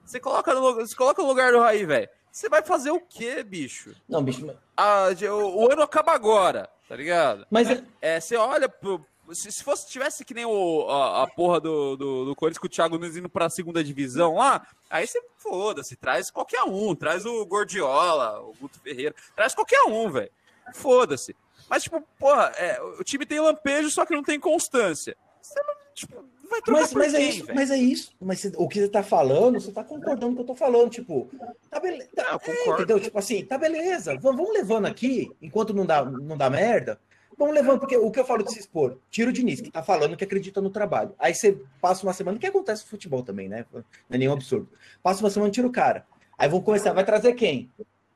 [0.05, 2.09] Você coloca no, você coloca no lugar do Raí, velho.
[2.31, 3.95] Você vai fazer o quê, bicho?
[4.07, 4.49] Não, bicho.
[4.77, 7.45] Ah, o, o, ano acaba agora, tá ligado?
[7.49, 11.27] Mas é, é você olha pro, se, se fosse tivesse que nem o, a, a
[11.27, 15.05] porra do, do, do Corinthians com o Thiago Nunes indo pra segunda divisão lá, aí
[15.07, 20.31] você foda-se, traz qualquer um, traz o Gordiola, o Guto Ferreira, traz qualquer um, velho.
[20.73, 21.35] Foda-se.
[21.69, 25.15] Mas, tipo, porra, é, o time tem lampejo, só que não tem constância.
[25.41, 27.55] Você não, tipo, vai trocar mas, mas é quem, é isso, véio?
[27.55, 28.11] mas é isso.
[28.19, 30.89] Mas o que você tá falando, você tá concordando com o que eu tô falando.
[30.89, 31.29] Tipo,
[31.69, 32.09] tá beleza.
[32.15, 32.99] Tá, é, entendeu?
[32.99, 34.17] Tipo assim, tá beleza.
[34.19, 36.99] Vamos, vamos levando aqui, enquanto não dá, não dá merda.
[37.37, 39.81] Vamos levando, porque o que eu falo de se expor, tira o Diniz, que tá
[39.81, 41.15] falando que acredita no trabalho.
[41.17, 43.65] Aí você passa uma semana, o que acontece no futebol também, né?
[43.73, 44.69] Não é nenhum absurdo.
[45.01, 46.05] Passa uma semana, tira o cara.
[46.37, 47.69] Aí vão começar, vai trazer quem?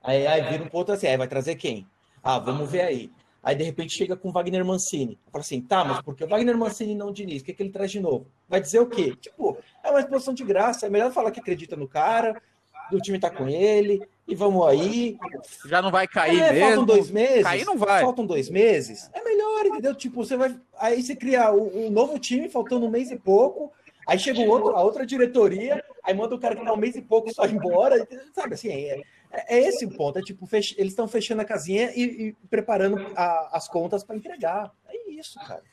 [0.03, 1.87] Aí, aí vira um ponto assim, aí vai trazer quem?
[2.23, 3.11] Ah, vamos ver aí.
[3.45, 5.19] Aí, de repente, chega com Wagner Mancini.
[5.31, 7.43] Fala assim, tá, mas por que o Wagner Mancini não o Diniz?
[7.43, 8.25] O que, é que ele traz de novo?
[8.49, 9.15] Vai dizer o quê?
[9.21, 10.87] Tipo, é uma exposição de graça.
[10.87, 12.41] É melhor falar que acredita no cara,
[12.91, 15.19] o time tá com ele, e vamos aí.
[15.67, 16.67] Já não vai cair é, mesmo.
[16.67, 17.43] Faltam dois meses.
[17.43, 18.01] Cair não vai.
[18.01, 19.11] Faltam dois meses.
[19.13, 19.93] É melhor, entendeu?
[19.93, 20.59] Tipo, você vai.
[20.79, 23.71] Aí você cria um novo time, faltando um mês e pouco.
[24.07, 26.95] Aí chega um outro, a outra diretoria, aí manda o cara que tá um mês
[26.95, 28.07] e pouco só embora.
[28.33, 29.01] Sabe assim, é,
[29.35, 30.19] é, é esse o ponto.
[30.19, 30.75] É tipo, fech...
[30.77, 34.71] eles estão fechando a casinha e, e preparando a, as contas para entregar.
[34.87, 35.63] É isso, cara.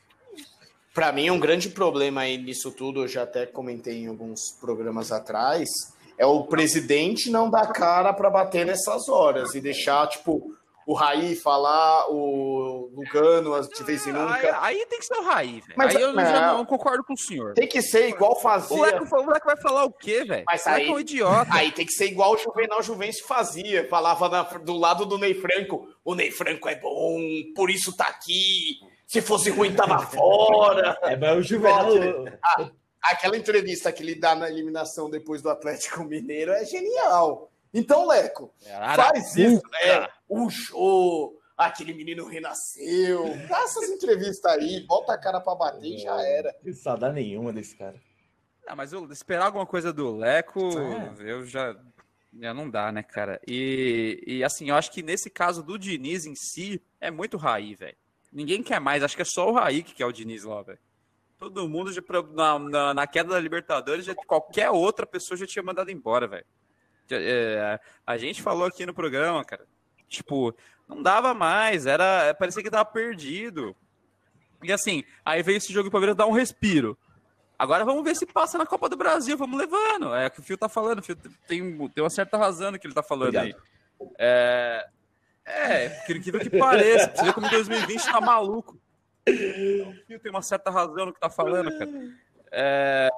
[0.93, 5.11] Para mim, um grande problema aí nisso tudo, eu já até comentei em alguns programas
[5.11, 5.67] atrás,
[6.19, 10.55] é o presidente não dar cara para bater nessas horas e deixar, tipo,
[10.85, 14.33] o Raí falar, o Lugano de vez em nunca.
[14.33, 15.73] Aí, aí tem que ser o Raí, velho.
[15.77, 17.53] Mas aí eu não, já não concordo com o senhor.
[17.53, 18.75] Tem que ser igual fazia.
[18.75, 20.43] O moleque, o moleque vai falar o quê, velho?
[20.45, 21.53] Mas aí, é um idiota.
[21.53, 23.87] Aí tem que ser igual o Juvenal Juvencio fazia.
[23.87, 25.87] Falava na, do lado do Ney Franco.
[26.03, 27.19] O Ney Franco é bom,
[27.55, 28.79] por isso tá aqui.
[29.07, 30.97] Se fosse ruim, tava fora.
[31.03, 31.87] É, mas o Juvenal.
[32.43, 32.69] Ah,
[33.03, 37.52] aquela entrevista que ele dá na eliminação depois do Atlético Mineiro é genial.
[37.73, 38.53] Então, Leco,
[38.95, 39.61] faz isso.
[39.81, 43.25] É, o show, aquele menino renasceu.
[43.47, 46.55] Dá essas entrevistas aí, bota a cara pra bater e já era.
[46.63, 47.99] Não saudar nenhuma desse cara.
[48.67, 51.31] Ah, mas eu, esperar alguma coisa do Leco, é.
[51.31, 51.75] eu já,
[52.39, 53.41] já não dá, né, cara?
[53.45, 57.75] E, e assim, eu acho que nesse caso do Diniz em si, é muito Raí,
[57.75, 57.97] velho.
[58.31, 60.79] Ninguém quer mais, acho que é só o Raí que quer o Diniz lá, velho.
[61.37, 62.01] Todo mundo, já,
[62.31, 66.45] na, na, na, queda da Libertadores, já, qualquer outra pessoa já tinha mandado embora, velho.
[67.11, 69.65] É, a gente falou aqui no programa, cara.
[70.07, 70.55] Tipo,
[70.87, 73.75] não dava mais, era parecia que tava perdido.
[74.61, 76.97] E assim, aí veio esse jogo para Palmeiras dar um respiro.
[77.57, 80.13] Agora vamos ver se passa na Copa do Brasil, vamos levando.
[80.13, 81.15] É o que o Fio tá falando, o Fio
[81.47, 83.45] tem, tem uma certa razão no que ele tá falando Obrigado.
[83.45, 84.09] aí.
[84.17, 84.87] É,
[85.45, 88.77] é, incrível que pareça, você vê como 2020 tá maluco.
[89.27, 91.91] O Fio tem uma certa razão no que tá falando, cara.
[92.51, 93.09] É,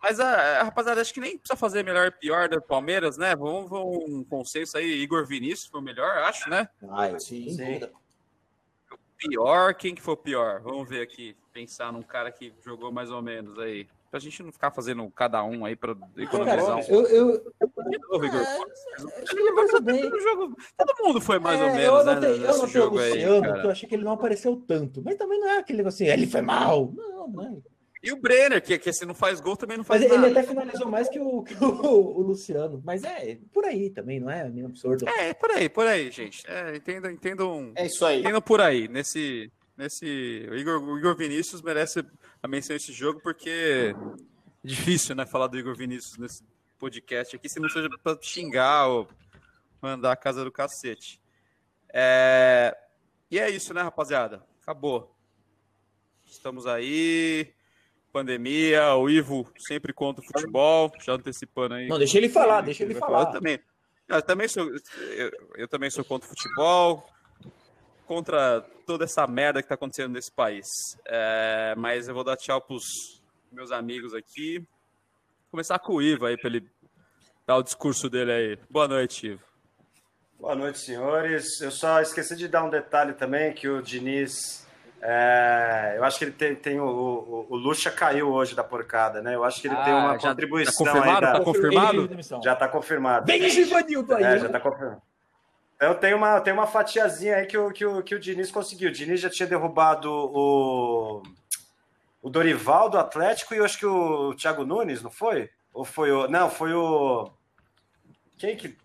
[0.00, 3.34] mas a, a, rapaziada, acho que nem precisa fazer melhor e pior do Palmeiras, né?
[3.34, 5.02] Vamos, vamos um consenso aí.
[5.02, 6.68] Igor Vinícius foi o melhor, acho, né?
[6.88, 7.80] Ah, sim, sim.
[9.16, 10.60] Pior, quem que foi o pior?
[10.60, 13.88] Vamos ver aqui, pensar num cara que jogou mais ou menos aí.
[14.10, 16.80] Pra gente não ficar fazendo cada um aí pra economizar.
[16.88, 17.52] eu, eu,
[17.90, 18.42] de novo, Igor.
[20.22, 22.14] Jogo, todo mundo foi mais é, ou menos, eu né?
[22.14, 25.02] Notei, eu notei jogo o Luciano, aí, eu achei que ele não apareceu tanto.
[25.04, 26.90] Mas também não é aquele negócio assim, ele foi mal.
[26.94, 27.77] Não, não é.
[28.02, 30.28] E o Brenner, que, que se não faz gol, também não faz mas nada.
[30.28, 32.80] Ele até finalizou mais que o, que o, o, Luciano.
[32.84, 34.48] Mas é por aí também, não é?
[34.48, 35.08] Meio absurdo.
[35.08, 36.48] É, por aí, por aí, gente.
[36.48, 37.72] É, entendam, entendam.
[37.74, 38.20] É isso aí.
[38.20, 38.86] Entendam por aí.
[38.86, 39.50] Nesse.
[39.76, 42.04] nesse o, Igor, o Igor Vinícius merece
[42.40, 43.94] a menção esse jogo, porque é
[44.62, 45.26] difícil, né?
[45.26, 46.44] Falar do Igor Vinícius nesse
[46.78, 49.08] podcast aqui, se não seja pra xingar ou
[49.82, 51.20] mandar a casa do cacete.
[51.92, 52.76] É...
[53.28, 54.46] E é isso, né, rapaziada?
[54.62, 55.14] Acabou.
[56.24, 57.52] Estamos aí
[58.12, 61.88] pandemia, o Ivo sempre contra o futebol, já antecipando aí.
[61.88, 63.20] Não, deixa ele falar, deixa ele falar.
[63.20, 63.60] Eu também,
[64.08, 64.64] eu também sou,
[65.16, 67.08] eu, eu, também sou contra o futebol,
[68.06, 70.66] contra toda essa merda que está acontecendo nesse país.
[71.06, 72.84] É, mas eu vou dar tchau pros
[73.52, 74.66] meus amigos aqui.
[75.50, 76.68] Começar com o Ivo aí, para ele
[77.46, 78.58] dar o discurso dele aí.
[78.70, 79.42] Boa noite, Ivo.
[80.38, 81.60] Boa noite, senhores.
[81.60, 84.67] Eu só esqueci de dar um detalhe também que o Diniz
[85.00, 89.22] é, eu acho que ele tem, tem o, o, o, Lucha caiu hoje da porcada,
[89.22, 89.34] né?
[89.34, 91.32] Eu acho que ele ah, tem uma já, contribuição tá confirmado, aí.
[91.32, 91.38] Da...
[91.38, 92.42] Tá confirmado?
[92.42, 93.26] Já está confirmado.
[93.26, 94.24] Vem Givanildo aí!
[94.24, 95.02] É, já está confirmado.
[95.76, 98.88] Então tem uma, tem uma fatiazinha aí que o, que, o, que o Diniz conseguiu.
[98.88, 101.22] O Diniz já tinha derrubado o,
[102.20, 105.48] o Dorival do Atlético e eu acho que o Thiago Nunes, não foi?
[105.72, 106.26] Ou foi o.
[106.26, 107.30] Não, foi o.
[108.36, 108.76] Quem que.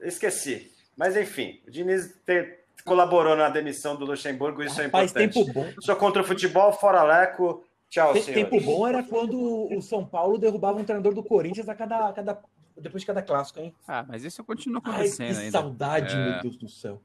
[0.00, 0.72] esqueci.
[0.96, 5.46] Mas enfim, o Diniz tem, colaborou na demissão do Luxemburgo, isso é Rapaz, é importante.
[5.46, 5.72] Tempo bom.
[5.80, 7.64] Sou contra o futebol, fora Leco.
[7.88, 11.74] Tchau, Tem, Tempo bom era quando o São Paulo derrubava um treinador do Corinthians a
[11.74, 12.40] cada, a cada,
[12.76, 13.74] depois de cada clássico, hein?
[13.86, 15.58] Ah, mas isso continua acontecendo Ai, que ainda.
[15.58, 16.30] saudade, é...
[16.30, 17.02] meu Deus do céu.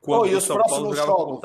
[0.00, 1.40] Quando oh, e o São Paulo jogava.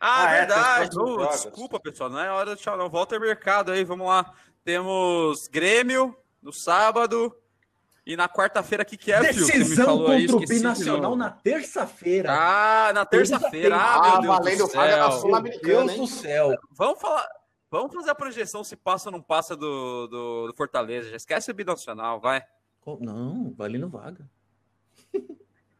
[0.00, 0.98] Ah, ah é, verdade.
[0.98, 2.10] Oh, desculpa, pessoal.
[2.10, 2.88] Não é hora de tchau, não.
[2.88, 4.32] Volta ao mercado aí, vamos lá.
[4.64, 7.34] Temos Grêmio no sábado.
[8.08, 12.32] E na quarta-feira, o que, que é, Decisão contra aí, o Binacional na terça-feira.
[12.32, 13.76] Ah, na terça-feira.
[13.78, 15.50] Ah, meu Deus valendo do céu.
[15.62, 16.58] Deus do céu.
[16.70, 17.28] Vamos falar...
[17.70, 21.10] Vamos fazer a projeção se passa ou não passa do, do, do Fortaleza.
[21.10, 22.42] Já esquece o Binacional, vai.
[22.98, 24.26] Não, valendo vaga.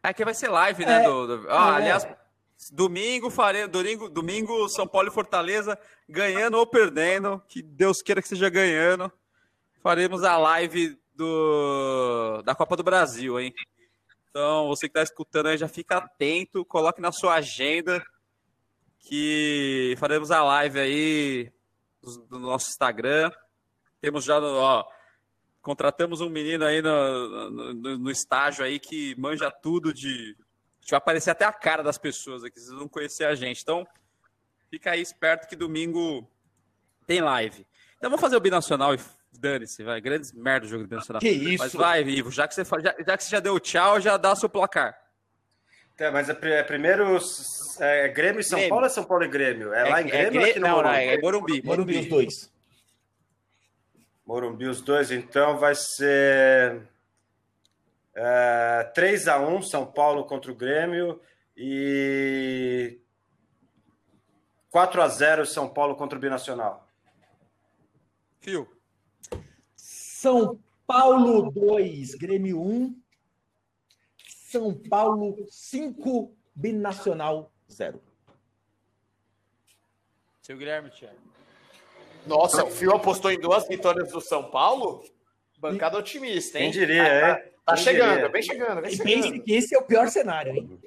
[0.02, 1.04] É que vai ser live, né?
[1.04, 1.46] É, do, do...
[1.50, 1.76] Ah, é.
[1.76, 2.06] Aliás,
[2.70, 3.66] domingo, fare...
[3.66, 7.42] domingo, domingo, São Paulo e Fortaleza ganhando ou perdendo.
[7.48, 9.10] Que Deus queira que seja ganhando.
[9.82, 13.52] Faremos a live do, da Copa do Brasil, hein?
[14.30, 18.04] Então, você que está escutando aí, já fica atento, coloque na sua agenda
[19.00, 21.52] que faremos a live aí
[22.30, 23.32] do, nosso Instagram.
[24.00, 24.86] Temos já, ó,
[25.60, 30.36] contratamos um menino aí no, no, no, estágio aí que manja tudo de.
[30.88, 33.60] Vai aparecer até a cara das pessoas aqui, vocês vão conhecer a gente.
[33.62, 33.86] Então,
[34.70, 36.30] fica aí esperto que domingo
[37.06, 37.66] tem live.
[37.96, 38.98] Então, vamos fazer o Binacional e
[39.38, 40.00] Dane-se, vai.
[40.00, 41.20] Grandes merda o jogo do Internacional.
[41.20, 41.62] Que isso?
[41.62, 42.30] Mas vai, Ivo.
[42.30, 44.98] Já que você, já, já que você já deu tchau, já dá o seu placar.
[45.96, 47.18] É, mas é, é primeiro
[47.80, 48.68] é, Grêmio e São Grêmio.
[48.68, 49.72] Paulo ou é São Paulo e Grêmio?
[49.72, 50.92] É, é lá em Grêmio é, ou aqui no não, Morumbi?
[50.92, 51.62] Não, é Morumbi.
[51.62, 52.52] Morumbi, os dois.
[54.26, 55.10] Morumbi, os dois.
[55.12, 56.82] Então vai ser
[58.14, 61.20] é, 3x1 São Paulo contra o Grêmio
[61.56, 62.98] e
[64.74, 66.88] 4x0 São Paulo contra o Binacional.
[68.40, 68.77] Fio.
[70.18, 73.00] São Paulo 2, Grêmio 1.
[74.50, 78.02] São Paulo 5, Binacional 0.
[80.42, 81.14] Seu Guilherme, Thiago.
[82.26, 85.04] Nossa, o Fio apostou em duas vitórias do São Paulo?
[85.56, 86.72] Bancada otimista, hein?
[86.72, 87.34] Quem diria, tá, é?
[87.64, 88.28] Tá Quem chegando, diria?
[88.28, 89.22] bem chegando, bem E chegando.
[89.22, 90.80] pense que esse é o pior cenário, hein?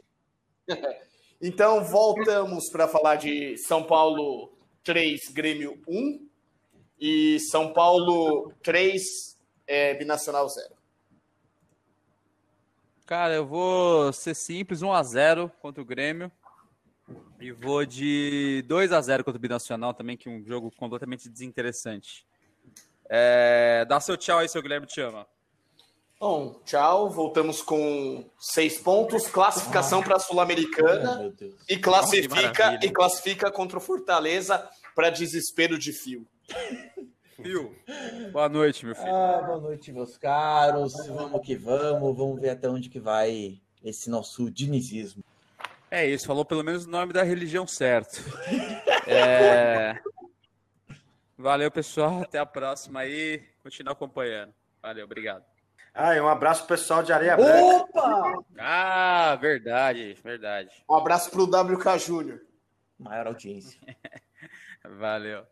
[1.41, 4.53] Então voltamos para falar de São Paulo
[4.83, 6.29] 3, Grêmio 1
[7.01, 9.35] e São Paulo 3,
[9.65, 10.69] é, Binacional 0.
[13.07, 16.31] Cara, eu vou ser simples, 1x0 contra o Grêmio.
[17.39, 22.25] E vou de 2x0 contra o Binacional também, que é um jogo completamente desinteressante.
[23.09, 25.27] É, dá seu tchau aí, seu Guilherme te ama.
[26.19, 27.09] Bom, tchau.
[27.09, 31.33] Voltamos com seis pontos, classificação para a Sul-Americana
[31.67, 32.87] e classifica maravilha.
[32.87, 36.25] e classifica contra o Fortaleza para desespero de fio.
[37.41, 37.75] Fio.
[38.31, 39.13] Boa noite, meu filho.
[39.13, 40.93] Ah, boa noite, meus caros.
[41.07, 42.15] Vamos que vamos.
[42.15, 45.23] Vamos ver até onde que vai esse nosso dinizismo.
[45.89, 48.21] É isso, falou pelo menos o nome da religião certo.
[49.07, 49.99] É,
[51.41, 52.21] Valeu, pessoal.
[52.21, 53.43] Até a próxima aí.
[53.63, 54.53] Continua acompanhando.
[54.79, 55.43] Valeu, obrigado.
[55.91, 57.63] Ah, e um abraço pro pessoal de Areia Branca.
[57.63, 58.43] Opa!
[58.59, 60.85] Ah, verdade, verdade.
[60.87, 62.41] Um abraço para o WK Júnior.
[62.97, 63.79] Maior audiência.
[64.99, 65.43] Valeu.